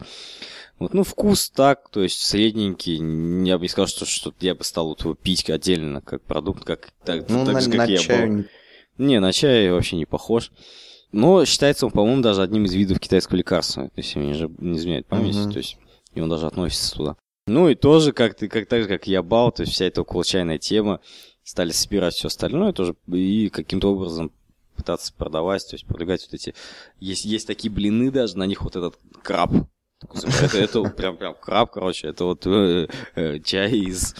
Вот, 0.79 0.93
ну, 0.93 1.03
вкус 1.03 1.49
так, 1.49 1.89
то 1.89 2.01
есть 2.01 2.21
средненький. 2.21 2.95
Я 3.45 3.57
бы 3.57 3.63
не 3.63 3.67
сказал, 3.67 3.87
что, 3.87 4.05
что 4.05 4.33
я 4.39 4.55
бы 4.55 4.63
стал 4.63 4.87
вот 4.87 5.01
его 5.01 5.13
пить 5.13 5.49
отдельно, 5.49 6.01
как 6.01 6.23
продукт, 6.23 6.63
как 6.63 6.91
так, 7.03 7.27
Ну, 7.27 7.45
так 7.45 7.55
на, 7.55 7.61
же, 7.61 7.69
как 7.69 7.77
на 7.77 7.85
я 7.85 7.97
чаю 7.97 8.37
был. 8.37 8.45
Не- 8.99 9.19
на 9.19 9.33
чай 9.33 9.69
вообще 9.71 9.95
не 9.95 10.05
похож. 10.05 10.51
Но 11.11 11.43
считается 11.45 11.87
он, 11.87 11.91
по-моему, 11.91 12.21
даже 12.21 12.43
одним 12.43 12.65
из 12.65 12.73
видов 12.73 12.99
китайского 12.99 13.37
лекарства, 13.37 13.89
если 13.95 14.19
мне 14.19 14.33
же 14.35 14.51
не 14.59 14.77
изменяет 14.77 15.07
память, 15.07 15.35
Мгм. 15.35 15.51
то 15.51 15.57
есть 15.57 15.77
и 16.13 16.21
он 16.21 16.29
даже 16.29 16.45
относится 16.45 16.95
туда. 16.95 17.15
Ну 17.47 17.67
и 17.69 17.73
тоже, 17.75 18.11
как 18.13 18.35
ты, 18.35 18.47
как 18.47 18.67
так 18.67 18.83
же, 18.83 18.87
как 18.87 19.07
я 19.07 19.23
бал, 19.23 19.51
то 19.51 19.61
есть 19.63 19.73
вся 19.73 19.85
эта 19.85 20.01
околочайная 20.01 20.59
тема, 20.59 20.99
стали 21.43 21.71
собирать 21.71 22.13
все 22.13 22.27
остальное 22.27 22.73
тоже 22.73 22.95
и 23.11 23.49
каким-то 23.49 23.91
образом 23.91 24.31
пытаться 24.75 25.11
продавать, 25.13 25.67
то 25.67 25.75
есть 25.75 25.85
продвигать 25.85 26.21
вот 26.25 26.33
эти... 26.35 26.53
Есть, 26.99 27.25
есть 27.25 27.47
такие 27.47 27.71
блины 27.71 28.11
даже, 28.11 28.37
на 28.37 28.45
них 28.45 28.61
вот 28.61 28.75
этот 28.75 28.97
краб. 29.23 29.51
Это, 30.01 30.57
это 30.57 30.83
прям, 30.83 31.17
прям 31.17 31.35
краб, 31.35 31.71
короче, 31.71 32.07
это 32.07 32.23
вот 32.23 32.47
э, 32.47 32.87
э, 33.15 33.39
чай 33.39 33.71
из 33.71 34.15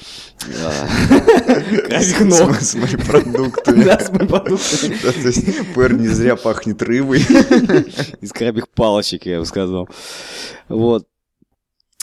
э, 0.46 1.88
крабьих 1.88 2.20
ног. 2.20 2.56
С, 2.60 2.76
морепродуктами. 2.76 3.84
Да, 3.86 3.98
с 3.98 4.12
морепродуктами. 4.12 4.96
То 5.02 5.28
есть 5.28 5.74
пуэр 5.74 5.94
не 5.94 6.10
зря 6.10 6.36
пахнет 6.36 6.82
рыбой. 6.82 7.20
Из 8.22 8.34
крабьих 8.34 8.68
палочек, 8.68 9.26
я 9.26 9.40
бы 9.40 9.46
сказал. 9.46 9.88
Вот. 10.68 11.08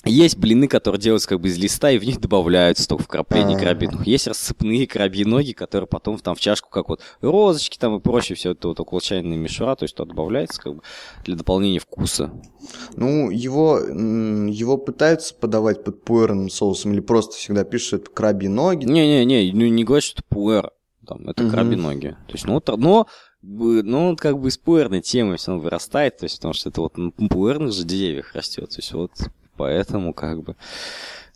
Есть 0.07 0.39
блины, 0.39 0.69
которые 0.69 1.01
делаются 1.01 1.29
как 1.29 1.41
бы 1.41 1.49
из 1.49 1.59
листа, 1.59 1.91
и 1.91 1.99
в 1.99 2.05
них 2.05 2.21
добавляются 2.21 2.89
только 2.89 3.05
вкрапления 3.05 3.57
А. 3.57 3.59
крабьих 3.59 3.93
ног. 3.93 4.07
Есть 4.07 4.27
рассыпные 4.29 4.87
крабьи 4.87 5.27
которые 5.53 5.89
потом 5.89 6.19
там 6.19 6.35
в 6.35 6.41
чашку, 6.41 6.71
как 6.71 6.89
вот 6.89 7.01
розочки 7.21 7.77
там 7.79 7.97
и 7.97 8.01
прочее, 8.01 8.37
все 8.37 8.53
это 8.53 8.69
вот 8.69 8.79
около 8.79 9.01
чайной 9.01 9.37
мишура, 9.37 9.75
то 9.75 9.85
есть 9.85 9.97
туда 9.97 10.09
добавляется 10.09 10.61
как 10.61 10.77
бы 10.77 10.83
для 11.25 11.35
дополнения 11.37 11.81
вкуса. 11.81 12.31
Ну, 12.95 13.31
его, 13.31 13.79
его 13.79 14.79
пытаются 14.79 15.35
подавать 15.35 15.85
под 15.85 16.05
пуэрным 16.05 16.49
соусом 16.49 16.93
или 16.93 17.01
просто 17.01 17.37
всегда 17.37 17.65
пишут, 17.65 18.09
крабьи 18.09 18.49
ноги. 18.49 18.85
Не-не-не, 18.85 19.53
ну 19.53 19.67
не 19.67 19.85
говорят, 19.85 20.05
что 20.05 20.21
это 20.21 20.29
пуэр, 20.29 20.71
там, 21.07 21.29
это 21.29 21.43
Мгм. 21.43 21.51
крабьи 21.53 21.77
ноги. 21.77 22.17
То 22.29 22.33
есть, 22.33 22.45
ну, 22.47 22.55
вот, 22.55 22.69
но, 22.77 23.07
но 23.43 24.09
он 24.09 24.17
как 24.17 24.39
бы 24.39 24.49
из 24.49 24.59
пуэрной 24.59 25.01
темы 25.03 25.37
все 25.37 25.53
равно 25.53 25.65
вырастает, 25.65 26.19
то 26.19 26.25
есть, 26.25 26.37
потому 26.37 26.55
что 26.55 26.69
это 26.69 26.81
вот 26.81 26.97
на 26.97 27.11
пуэрных 27.29 27.73
же 27.73 27.85
деревьях 27.85 28.35
растет, 28.35 28.71
то 28.71 28.77
есть, 28.79 28.93
вот 28.93 29.13
поэтому 29.57 30.13
как 30.15 30.43
бы, 30.43 30.57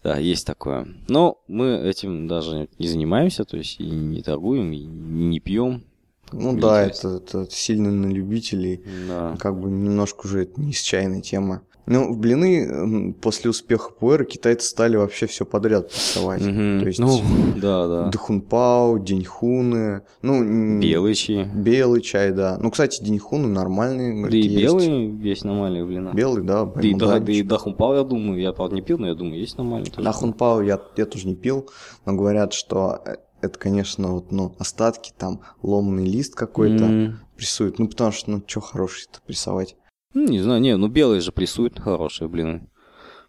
да, 0.02 0.16
есть 0.18 0.46
такое. 0.46 0.88
Но 1.08 1.42
мы 1.48 1.76
этим 1.76 2.28
даже 2.28 2.68
не 2.78 2.88
занимаемся, 2.88 3.44
то 3.44 3.56
есть, 3.56 3.80
и 3.80 3.84
не 3.84 4.22
торгуем, 4.22 4.72
и 4.72 4.82
не 4.84 5.40
пьем. 5.40 5.84
Ну 6.32 6.58
да, 6.58 6.82
это, 6.82 7.16
это 7.16 7.50
сильно 7.50 7.90
на 7.90 8.06
любителей. 8.06 8.82
Да. 9.08 9.36
Как 9.38 9.58
бы 9.58 9.68
немножко 9.70 10.26
уже 10.26 10.42
это 10.42 10.60
не 10.60 10.72
с 10.72 10.80
чайной 10.80 11.22
тема. 11.22 11.62
Ну, 11.90 12.12
в 12.12 12.18
блины 12.18 13.12
после 13.20 13.50
успеха 13.50 13.90
пуэра 13.90 14.24
китайцы 14.24 14.68
стали 14.68 14.96
вообще 14.96 15.26
все 15.26 15.44
подряд 15.44 15.88
прессовать. 15.90 16.40
Мгм. 16.40 16.80
То 16.80 16.86
есть 16.86 17.00
Ну, 17.00 17.20
да, 17.56 17.88
да. 17.88 18.10
дхунпао, 18.10 18.98
деньхуны, 18.98 20.02
ну... 20.22 20.78
Белый 20.78 21.14
чай. 21.14 21.48
Белый 21.52 22.00
чай, 22.00 22.30
да. 22.30 22.58
Ну, 22.60 22.70
кстати, 22.70 23.02
деньхуны 23.02 23.48
нормальные. 23.48 24.30
Да 24.30 24.36
и 24.36 24.40
есть. 24.40 24.56
белый 24.62 25.10
есть 25.16 25.44
нормальные 25.44 25.84
блина. 25.84 26.12
Белый, 26.14 26.44
да. 26.44 26.64
Да 26.64 26.80
и, 26.80 26.94
да, 26.94 27.18
да 27.18 27.32
и 27.32 27.42
дахунпау, 27.42 27.94
я 27.94 28.04
думаю, 28.04 28.40
я, 28.40 28.52
правда, 28.52 28.76
не 28.76 28.82
пил, 28.82 28.98
но 28.98 29.08
я 29.08 29.14
думаю, 29.14 29.40
есть 29.40 29.58
нормальный 29.58 29.90
тоже. 29.90 30.04
Дахунпао 30.04 30.62
я, 30.62 30.80
я 30.96 31.06
тоже 31.06 31.26
не 31.26 31.34
пил, 31.34 31.68
но 32.06 32.12
говорят, 32.12 32.52
что 32.52 33.00
э, 33.04 33.16
это, 33.40 33.58
конечно, 33.58 34.12
вот, 34.12 34.30
ну, 34.30 34.54
остатки, 34.60 35.12
там, 35.18 35.40
ломный 35.60 36.04
лист 36.04 36.36
какой-то 36.36 36.84
М. 36.84 37.18
прессуют. 37.36 37.80
Ну, 37.80 37.88
потому 37.88 38.12
что, 38.12 38.30
ну, 38.30 38.42
что 38.46 38.60
хороший-то 38.60 39.20
прессовать? 39.26 39.74
Ну, 40.12 40.26
не 40.26 40.40
знаю, 40.40 40.60
не, 40.60 40.76
ну 40.76 40.88
белые 40.88 41.20
же 41.20 41.30
прессуют 41.30 41.78
хорошие, 41.78 42.28
блин. 42.28 42.68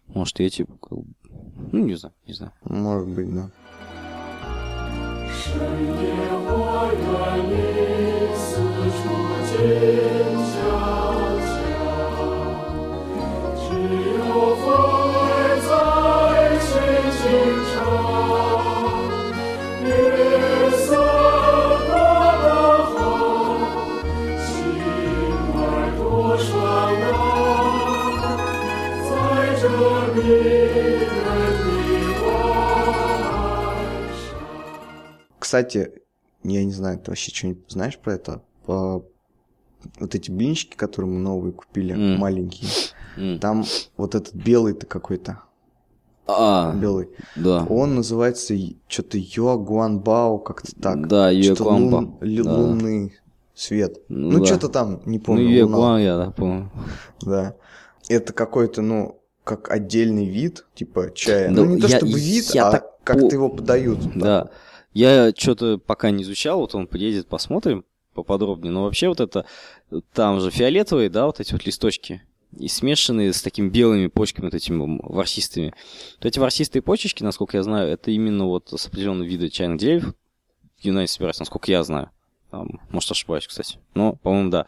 Может, 0.06 0.40
эти... 0.40 0.58
Типа, 0.58 0.74
ну, 0.90 1.84
не 1.84 1.94
знаю, 1.94 2.14
не 2.26 2.34
знаю. 2.34 2.52
Может 2.64 3.08
быть, 3.08 3.32
да. 3.34 3.50
Шаги, 5.30 6.12
ой, 6.50 6.96
границы, 6.96 8.60
Кстати, 35.52 35.92
я 36.44 36.64
не 36.64 36.72
знаю, 36.72 36.98
ты 36.98 37.10
вообще 37.10 37.30
что-нибудь 37.30 37.64
знаешь 37.68 37.98
про 37.98 38.14
это? 38.14 38.40
По- 38.64 39.04
Вот 40.00 40.14
эти 40.14 40.30
блинчики, 40.30 40.74
которые 40.76 41.10
мы 41.10 41.18
новые 41.20 41.52
купили, 41.52 41.92
М. 41.92 42.18
маленькие, 42.18 42.70
М. 43.18 43.38
там 43.38 43.66
вот 43.98 44.14
этот 44.14 44.34
белый-то 44.34 44.86
какой-то, 44.86 45.40
А, 46.26 46.72
белый, 46.74 47.10
да. 47.36 47.66
он 47.68 47.96
называется 47.96 48.54
что-то 48.88 49.18
Юагуанбао, 49.20 50.38
как-то 50.38 50.72
так. 50.80 51.06
Да, 51.06 51.28
Юэкуанба. 51.30 51.96
лун- 52.22 52.42
Да. 52.44 52.54
лунный 52.56 53.12
свет. 53.54 54.00
Ну 54.08 54.30
Ну, 54.30 54.38
да. 54.38 54.46
что-то 54.46 54.68
там, 54.70 55.02
не 55.04 55.18
Ну, 55.18 55.24
помню. 55.24 55.42
луна. 55.44 55.54
Юэкуан, 55.76 56.00
я, 56.00 56.16
да, 56.16 56.30
помню. 56.30 56.70
Да. 57.20 57.56
Это 58.08 58.32
какой-то, 58.32 58.80
ну, 58.80 59.20
как 59.44 59.70
отдельный 59.70 60.24
вид, 60.24 60.64
типа 60.74 61.10
чая. 61.14 61.50
Да, 61.50 61.62
ну, 61.62 61.74
не 61.74 61.78
то 61.82 61.88
я- 61.88 61.98
чтобы 61.98 62.12
вид, 62.18 62.44
я 62.54 62.68
а 62.68 62.72
так 62.72 63.04
как-то 63.04 63.26
его 63.34 63.50
подают. 63.50 63.98
Да. 64.16 64.48
Я 64.92 65.32
что-то 65.36 65.78
пока 65.78 66.10
не 66.10 66.22
изучал, 66.22 66.60
вот 66.60 66.74
он 66.74 66.86
приедет, 66.86 67.26
посмотрим 67.28 67.84
поподробнее. 68.14 68.72
Но 68.72 68.84
вообще 68.84 69.08
вот 69.08 69.20
это, 69.20 69.46
там 70.12 70.40
же 70.40 70.50
фиолетовые, 70.50 71.08
да, 71.08 71.26
вот 71.26 71.40
эти 71.40 71.52
вот 71.52 71.64
листочки, 71.64 72.22
и 72.58 72.68
смешанные 72.68 73.32
с 73.32 73.42
такими 73.42 73.68
белыми 73.68 74.08
почками, 74.08 74.46
вот 74.46 74.54
этими 74.54 74.98
ворсистыми. 75.02 75.74
Вот 76.16 76.26
эти 76.26 76.38
ворсистые 76.38 76.82
почечки, 76.82 77.22
насколько 77.22 77.56
я 77.56 77.62
знаю, 77.62 77.90
это 77.90 78.10
именно 78.10 78.46
вот 78.46 78.68
с 78.76 78.86
определенного 78.86 79.26
вида 79.26 79.48
чайных 79.48 79.78
деревьев 79.78 80.14
в 80.78 80.84
Юнайте 80.84 81.14
собираются, 81.14 81.42
насколько 81.42 81.70
я 81.70 81.82
знаю. 81.82 82.10
Там, 82.50 82.80
может, 82.90 83.10
ошибаюсь, 83.10 83.46
кстати. 83.46 83.78
Но, 83.94 84.16
по-моему, 84.16 84.50
да. 84.50 84.66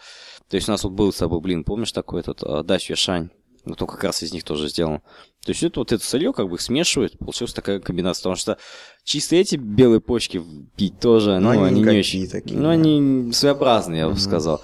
То 0.49 0.57
есть 0.57 0.69
у 0.69 0.73
нас 0.73 0.85
вот 0.85 0.93
был 0.93 1.13
с 1.13 1.19
тобой, 1.19 1.41
блин, 1.41 1.65
помнишь 1.65 1.93
такой 1.93 2.21
этот 2.21 2.43
а, 2.43 2.63
Дачь 2.63 2.91
Шань? 2.95 3.29
Вот 3.67 3.81
он 3.81 3.89
как 3.89 4.03
раз 4.05 4.23
из 4.23 4.33
них 4.33 4.45
тоже 4.45 4.69
сделан. 4.69 5.03
То 5.45 5.51
есть 5.51 5.63
это 5.63 5.81
вот 5.81 5.93
это 5.93 6.03
сырье 6.05 6.33
как 6.33 6.49
бы 6.49 6.57
их 6.57 6.61
смешивают, 6.61 7.19
получилась 7.19 7.53
такая 7.53 7.81
комбинация. 7.81 8.21
Потому 8.23 8.37
что 8.37 8.59
чисто 9.05 9.37
эти 9.37 9.57
белые 9.57 10.01
почки 10.01 10.43
пить 10.77 10.99
тоже, 11.01 11.39
Но 11.39 11.53
ну, 11.53 11.63
они 11.65 11.81
они, 11.81 11.83
не 11.83 11.99
очень. 12.01 12.29
такие, 12.29 12.57
ну, 12.59 12.65
да. 12.65 12.71
они 12.71 13.31
своеобразные, 13.33 13.99
я 14.01 14.07
бы 14.07 14.13
Мгм. 14.13 14.21
сказал. 14.21 14.63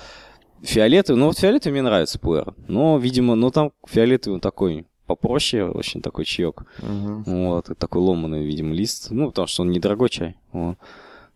Фиолетовый, 0.62 1.18
ну 1.20 1.26
вот 1.26 1.38
фиолетовый 1.38 1.72
мне 1.72 1.82
нравится 1.82 2.18
пуэр. 2.18 2.54
Но, 2.68 2.98
видимо, 2.98 3.34
ну 3.34 3.50
там 3.50 3.72
фиолетовый 3.86 4.34
он 4.36 4.40
такой 4.40 4.86
попроще, 5.06 5.64
очень 5.64 6.02
такой 6.02 6.24
чаек. 6.24 6.62
Мгм. 6.78 7.22
Вот, 7.24 7.70
такой 7.78 8.00
ломаный, 8.02 8.44
видимо, 8.44 8.74
лист. 8.74 9.08
Ну, 9.10 9.28
потому 9.28 9.46
что 9.48 9.62
он 9.62 9.70
недорогой 9.70 10.08
чай. 10.08 10.36
Вот. 10.52 10.76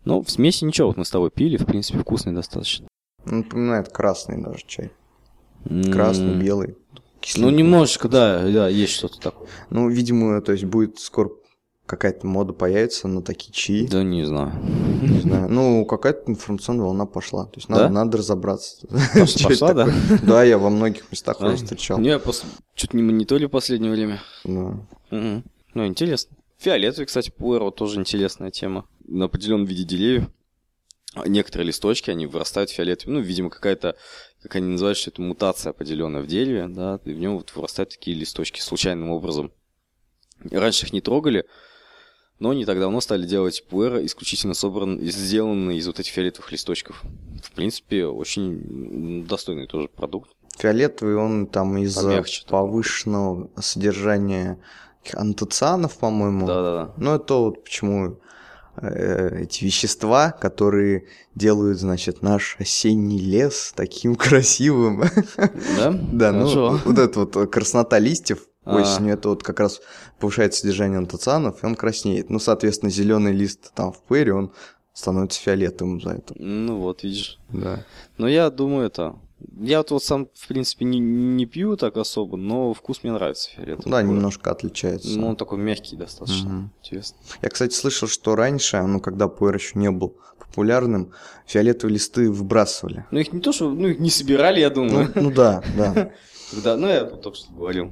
Ну, 0.05 0.21
в 0.21 0.29
смеси 0.29 0.63
ничего, 0.63 0.87
вот 0.89 0.97
мы 0.97 1.05
с 1.05 1.09
тобой 1.09 1.31
пили, 1.31 1.57
в 1.57 1.65
принципе, 1.65 1.99
вкусный 1.99 2.33
достаточно. 2.33 2.87
Напоминает 3.25 3.89
красный 3.89 4.41
даже 4.41 4.59
чай. 4.67 4.91
М, 5.67 5.91
Красный, 5.91 6.35
белый. 6.35 6.77
Ну, 7.35 7.49
немножечко, 7.49 8.07
да, 8.07 8.43
да, 8.49 8.67
есть 8.69 8.93
что-то 8.93 9.19
такое. 9.19 9.47
Ну, 9.69 9.89
видимо, 9.89 10.41
то 10.41 10.51
есть 10.51 10.63
будет 10.65 10.99
скоро 10.99 11.31
какая-то 11.85 12.25
мода 12.25 12.51
появится 12.53 13.07
на 13.07 13.21
такие 13.21 13.51
чаи. 13.53 13.87
Да 13.87 14.03
не 14.03 14.23
знаю. 14.25 14.51
Не 15.01 15.19
знаю. 15.21 15.49
Ну, 15.49 15.85
какая-то 15.85 16.23
информационная 16.31 16.85
волна 16.85 17.05
пошла. 17.05 17.45
То 17.45 17.57
есть 17.57 17.69
надо, 17.69 17.83
Да? 17.83 17.89
надо 17.89 18.17
разобраться. 18.19 18.87
Пошла, 19.13 19.73
да? 19.75 19.87
Да, 20.23 20.43
я 20.43 20.57
во 20.57 20.69
многих 20.69 21.11
местах 21.11 21.37
А? 21.39 21.45
уже 21.47 21.57
встречал. 21.57 21.99
Не, 21.99 22.09
я 22.09 22.19
просто 22.19 22.47
что-то 22.73 22.97
не 22.97 23.03
мониторю 23.03 23.47
в 23.47 23.51
последнее 23.51 23.91
время. 23.91 24.19
Да. 24.43 24.79
Ну, 25.11 25.85
интересно. 25.85 26.35
Фиолетовый, 26.57 27.05
кстати, 27.05 27.31
пуэр, 27.35 27.63
вот 27.63 27.75
тоже 27.75 27.99
интересная 27.99 28.49
тема. 28.49 28.85
На 29.07 29.25
определенном 29.25 29.65
виде 29.65 29.83
деревьев. 29.83 30.27
а 31.13 31.27
Некоторые 31.27 31.67
листочки, 31.67 32.09
они 32.09 32.25
вырастают 32.25 32.71
фиолетовыми. 32.71 33.17
Ну, 33.17 33.21
видимо, 33.21 33.49
какая-то, 33.49 33.95
как 34.45 34.57
они 34.57 34.67
называют, 34.67 34.97
что 34.97 35.09
это 35.09 35.21
мутация 35.21 35.71
определенная 35.71 36.21
в 36.21 36.27
дереве, 36.27 36.67
да, 36.67 36.99
и 37.03 37.13
в 37.13 37.19
нем 37.19 37.37
вот 37.37 37.51
вырастают 37.55 37.89
такие 37.89 38.15
листочки 38.15 38.59
случайным 38.59 39.09
образом. 39.09 39.51
Раньше 40.51 40.85
их 40.85 40.93
не 40.93 41.01
трогали, 41.01 41.45
но 42.37 42.53
не 42.53 42.63
так 42.65 42.79
давно 42.79 43.01
стали 43.01 43.25
делать 43.25 43.65
пуэры, 43.67 44.05
исключительно 44.05 44.53
собран, 44.53 44.99
сделанные 45.01 45.79
из 45.79 45.87
вот 45.87 45.99
этих 45.99 46.11
фиолетовых 46.11 46.51
листочков. 46.51 47.01
В 47.43 47.51
принципе, 47.53 48.05
очень 48.05 49.25
достойный 49.27 49.65
тоже 49.65 49.87
продукт. 49.87 50.29
Фиолетовый, 50.59 51.15
он 51.15 51.47
там 51.47 51.75
из-за 51.79 52.23
повышенного 52.47 53.49
содержания 53.59 54.59
антоцианов, 55.13 55.97
по-моему. 55.97 56.45
Да-да-да. 56.45 56.93
Ну, 56.97 57.15
это 57.15 57.33
вот 57.33 57.63
почему 57.63 58.19
эти 58.81 59.63
вещества, 59.63 60.31
которые 60.31 61.05
делают, 61.33 61.79
значит, 61.79 62.21
наш 62.21 62.57
осенний 62.59 63.19
лес 63.19 63.73
таким 63.75 64.15
красивым. 64.15 65.03
Да? 65.77 65.91
Да, 66.11 66.31
ну, 66.31 66.77
вот 66.83 66.97
эта 66.99 67.19
вот 67.21 67.51
краснота 67.51 67.99
листьев, 67.99 68.47
А. 68.63 68.81
осенью. 68.81 69.13
Это 69.13 69.29
вот 69.29 69.43
как 69.43 69.59
раз 69.59 69.81
повышает 70.19 70.53
содержание 70.53 70.97
антоцианов, 70.97 71.63
и 71.63 71.65
он 71.65 71.75
краснеет. 71.75 72.29
Ну, 72.29 72.39
соответственно, 72.39 72.91
зеленый 72.91 73.33
лист 73.33 73.71
там 73.73 73.91
в 73.93 74.01
пуэре, 74.01 74.33
он 74.33 74.51
становится 74.93 75.41
фиолетовым 75.41 76.01
за 76.01 76.11
это. 76.11 76.33
Ну 76.37 76.79
вот, 76.79 77.03
видишь. 77.03 77.37
Да. 77.49 77.85
Но 78.17 78.27
я 78.27 78.49
думаю, 78.49 78.87
это... 78.87 79.15
Я 79.61 79.79
вот, 79.79 79.91
вот 79.91 80.03
сам, 80.03 80.27
в 80.33 80.47
принципе, 80.47 80.85
не, 80.85 80.99
не 80.99 81.45
пью 81.45 81.77
так 81.77 81.97
особо, 81.97 82.37
но 82.37 82.73
вкус 82.73 83.03
мне 83.03 83.11
нравится 83.11 83.49
фиолетовый. 83.51 83.91
Да, 83.91 84.01
немножко 84.01 84.51
отличается. 84.51 85.17
Ну, 85.17 85.27
он 85.27 85.35
такой 85.35 85.57
мягкий 85.57 85.95
достаточно. 85.95 86.49
Мгм. 86.49 86.71
Интересно. 86.83 87.17
Я, 87.41 87.49
кстати, 87.49 87.73
слышал, 87.73 88.07
что 88.07 88.35
раньше, 88.35 88.81
ну, 88.81 88.99
когда 88.99 89.27
пуэр 89.27 89.55
еще 89.55 89.77
не 89.79 89.91
был 89.91 90.17
популярным, 90.39 91.11
фиолетовые 91.45 91.93
листы 91.95 92.29
выбрасывали. 92.31 93.05
Ну, 93.11 93.19
их 93.19 93.33
не 93.33 93.41
то, 93.41 93.51
что... 93.51 93.69
Ну, 93.69 93.87
их 93.87 93.99
не 93.99 94.09
собирали, 94.09 94.59
я 94.59 94.69
Ну, 94.69 94.75
думаю. 94.75 95.11
ну 95.15 95.31
да, 95.31 95.63
да. 95.77 96.11
Когда, 96.51 96.77
ну, 96.77 96.87
я 96.87 97.03
только 97.05 97.37
что 97.37 97.51
говорил. 97.53 97.91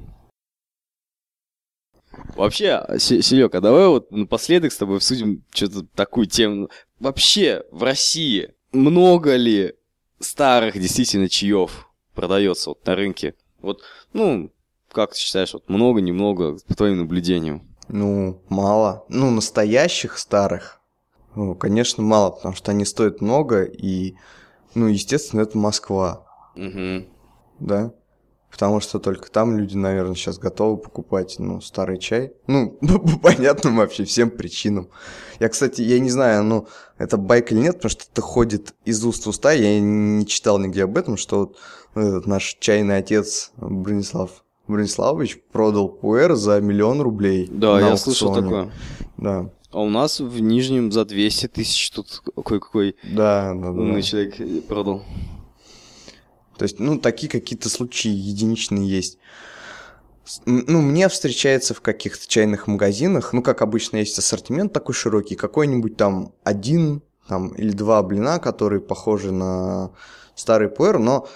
Вообще, 2.36 2.84
Серега, 2.98 3.60
давай 3.60 3.88
вот 3.88 4.10
напоследок 4.12 4.72
с 4.72 4.76
тобой 4.76 4.96
обсудим 4.96 5.44
что-то 5.52 5.84
такую 5.94 6.26
тему. 6.26 6.70
Вообще, 7.00 7.64
в 7.70 7.82
России 7.82 8.54
много 8.72 9.36
ли 9.36 9.74
старых 10.20 10.74
действительно 10.74 11.28
чаев 11.28 11.88
продается 12.14 12.70
вот 12.70 12.86
на 12.86 12.94
рынке? 12.94 13.34
Вот, 13.60 13.82
ну, 14.12 14.50
как 14.92 15.12
ты 15.12 15.18
считаешь, 15.18 15.54
вот 15.54 15.68
много, 15.68 16.00
немного, 16.00 16.56
по 16.66 16.74
твоим 16.74 16.98
наблюдениям? 16.98 17.62
Ну, 17.88 18.42
мало. 18.48 19.04
Ну, 19.08 19.30
настоящих 19.30 20.18
старых, 20.18 20.80
ну, 21.34 21.54
конечно, 21.54 22.02
мало, 22.02 22.30
потому 22.30 22.54
что 22.54 22.70
они 22.70 22.84
стоят 22.84 23.20
много, 23.20 23.64
и, 23.64 24.14
ну, 24.74 24.86
естественно, 24.86 25.40
это 25.42 25.58
Москва, 25.58 26.26
Угу. 26.56 27.06
да? 27.60 27.92
Потому 28.54 28.78
что 28.78 29.00
только 29.00 29.32
там 29.32 29.58
люди, 29.58 29.76
наверное, 29.76 30.14
сейчас 30.14 30.38
готовы 30.38 30.76
покупать, 30.76 31.34
ну, 31.40 31.60
старый 31.60 31.98
чай. 31.98 32.34
Ну, 32.46 32.78
по 32.80 33.18
понятным 33.18 33.78
вообще 33.78 34.04
всем 34.04 34.30
причинам. 34.30 34.90
Я, 35.40 35.48
кстати, 35.48 35.82
я 35.82 35.98
не 35.98 36.08
знаю, 36.08 36.44
ну, 36.44 36.68
это 36.96 37.16
байк 37.16 37.50
или 37.50 37.58
нет, 37.58 37.76
потому 37.76 37.90
что 37.90 38.04
это 38.12 38.22
ходит 38.22 38.72
из 38.84 39.04
уст 39.04 39.26
в 39.26 39.30
уста. 39.30 39.50
Я 39.50 39.80
не 39.80 40.24
читал 40.24 40.60
нигде 40.60 40.84
об 40.84 40.96
этом, 40.96 41.16
что 41.16 41.40
вот 41.40 41.56
этот 41.96 42.28
наш 42.28 42.56
чайный 42.60 42.98
отец 42.98 43.50
Бронислав 43.56 44.44
Брониславович 44.68 45.40
продал 45.50 45.88
пуэр 45.88 46.36
за 46.36 46.60
миллион 46.60 47.00
рублей. 47.00 47.48
Да, 47.50 47.80
я 47.80 47.96
слышал 47.96 48.32
такое. 48.32 48.70
Да, 49.16 49.50
А 49.72 49.82
у 49.82 49.88
нас 49.88 50.20
в 50.20 50.40
Нижнем 50.40 50.92
за 50.92 51.04
200 51.04 51.48
тысяч 51.48 51.90
тут 51.90 52.22
кое-какой 52.44 52.94
да, 53.02 53.52
да, 53.52 53.62
да. 53.62 53.70
умный 53.70 54.02
человек 54.02 54.36
продал. 54.68 55.02
То 56.56 56.62
есть, 56.64 56.78
ну, 56.78 56.98
такие 56.98 57.28
какие-то 57.28 57.68
случаи 57.68 58.10
единичные 58.10 58.88
есть. 58.88 59.18
Ну, 60.46 60.80
мне 60.80 61.08
встречается 61.08 61.74
в 61.74 61.80
каких-то 61.82 62.26
чайных 62.26 62.66
магазинах, 62.66 63.32
ну, 63.32 63.42
как 63.42 63.60
обычно, 63.60 63.98
есть 63.98 64.18
ассортимент 64.18 64.72
такой 64.72 64.94
широкий, 64.94 65.34
какой-нибудь 65.34 65.96
там 65.96 66.32
один 66.44 67.02
там, 67.28 67.48
или 67.48 67.72
два 67.72 68.02
блина, 68.02 68.38
которые 68.38 68.80
похожи 68.80 69.32
на 69.32 69.90
старый 70.34 70.68
пуэр, 70.68 70.98
но 70.98 71.28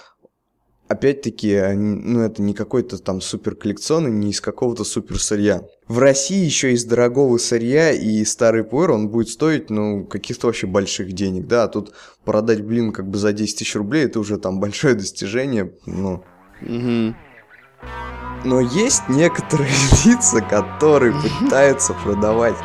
опять-таки, 0.89 1.57
ну, 1.75 2.21
это 2.21 2.41
не 2.41 2.53
какой-то 2.53 2.97
там 2.97 3.21
супер 3.21 3.55
коллекционный, 3.55 4.11
не 4.11 4.31
из 4.31 4.41
какого-то 4.41 4.83
супер 4.83 5.19
сырья. 5.19 5.61
В 5.87 5.99
России 5.99 6.43
еще 6.43 6.73
из 6.73 6.83
дорогого 6.83 7.37
сырья 7.37 7.91
и 7.91 8.25
старый 8.25 8.63
пуэр, 8.63 8.91
он 8.91 9.07
будет 9.07 9.29
стоить, 9.29 9.69
ну, 9.69 10.03
каких-то 10.03 10.47
вообще 10.47 10.67
больших 10.67 11.13
денег, 11.13 11.47
да, 11.47 11.63
а 11.63 11.67
тут 11.67 11.93
продать 12.25 12.61
блин 12.61 12.91
как 12.91 13.07
бы 13.07 13.17
за 13.17 13.31
10 13.31 13.57
тысяч 13.57 13.75
рублей, 13.75 14.05
это 14.05 14.19
уже 14.19 14.37
там 14.37 14.59
большое 14.59 14.95
достижение, 14.95 15.71
ну. 15.85 16.23
Угу. 16.61 17.15
Но 18.45 18.59
есть 18.59 19.03
некоторые 19.07 19.71
лица, 20.05 20.41
которые 20.41 21.13
пытаются 21.39 21.93
продавать 22.03 22.55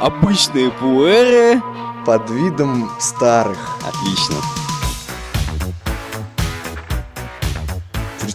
Обычные 0.00 0.70
пуэры. 0.70 1.60
под 2.06 2.30
видом 2.30 2.90
старых. 2.98 3.58
Отлично. 3.86 4.36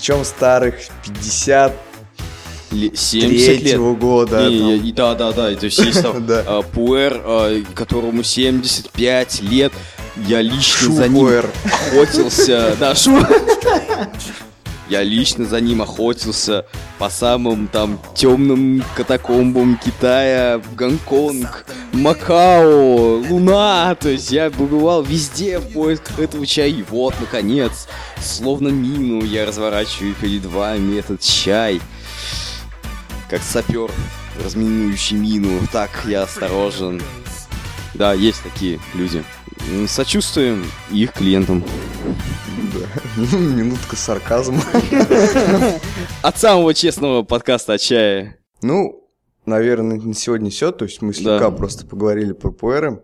Причем 0.06 0.24
старых 0.24 0.76
50 1.04 1.74
Ле- 2.70 2.96
70 2.96 3.64
лет. 3.64 3.80
года. 3.98 4.48
Не, 4.48 4.60
там. 4.60 4.86
и 4.88 4.92
да, 4.92 5.16
да, 5.16 5.32
да, 5.32 5.56
то 5.56 5.66
есть 5.66 5.80
есть 5.80 6.04
там 6.04 6.24
Да. 6.28 6.44
а, 6.46 6.62
пуэр, 6.62 7.22
а, 7.26 7.64
которому 7.74 8.22
75 8.22 9.42
лет. 9.42 9.74
Я 10.28 10.44
лично 10.44 10.94
за 10.94 11.08
ним 11.08 11.46
охотился. 11.64 12.76
Да, 12.80 12.94
шу. 12.94 13.18
Я 14.88 15.02
лично 15.04 15.46
за 15.46 15.60
ним 15.62 15.82
охотился 15.82 16.66
по 17.00 17.10
самым 17.10 17.68
там 17.68 18.00
темным 18.14 18.84
катакомбам 18.96 19.80
Китая, 19.84 20.62
Гонконг, 20.76 21.66
Макао, 21.92 23.18
Луна. 23.28 23.96
То 23.96 24.10
есть 24.10 24.32
я 24.32 24.52
побывал 24.52 25.02
везде 25.02 25.58
в 25.58 25.74
поисках 25.74 26.20
этого 26.20 26.46
чая. 26.46 26.70
И 26.70 26.84
вот, 26.84 27.16
наконец, 27.20 27.88
словно 28.22 28.68
мину 28.68 29.24
я 29.26 29.48
разворачиваю 29.48 30.14
перед 30.14 30.46
вами 30.46 31.00
этот 31.00 31.22
чай. 31.22 31.82
Как 33.28 33.42
сапер, 33.42 33.90
разминующий 34.44 35.18
мину. 35.18 35.60
Так 35.72 35.90
я 36.06 36.24
осторожен. 36.24 37.02
Да, 37.96 38.14
есть 38.14 38.44
такие 38.44 38.80
люди. 38.94 39.24
Сочувствуем 39.88 40.64
их 40.92 41.14
клиентам. 41.14 41.64
Да. 42.74 43.18
Минутка 43.38 43.96
сарказма. 43.96 44.62
От 46.22 46.38
самого 46.38 46.74
честного 46.74 47.24
подкаста 47.24 47.74
о 47.74 47.78
чае. 47.78 48.38
Ну, 48.62 49.08
наверное, 49.46 49.98
на 50.00 50.14
сегодня 50.14 50.50
все. 50.50 50.72
То 50.72 50.86
есть 50.86 51.02
мы 51.02 51.14
слегка 51.14 51.50
Да. 51.50 51.52
просто 51.52 51.86
поговорили 51.86 52.34
про 52.34 52.52
пуэры. 52.52 53.02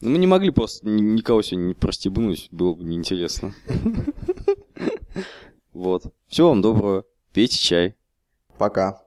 Ну, 0.00 0.10
Мы 0.10 0.18
не 0.18 0.26
могли 0.26 0.50
просто 0.50 0.86
ни- 0.88 1.02
никого 1.02 1.42
сегодня 1.42 1.68
не 1.68 1.74
простебнуть, 1.74 2.48
было 2.50 2.74
бы 2.74 2.84
неинтересно. 2.84 3.54
Вот. 5.72 6.02
Всего 6.26 6.48
вам 6.48 6.62
доброго. 6.62 7.04
Пейте 7.32 7.56
чай. 7.56 7.94
Пока. 8.58 9.00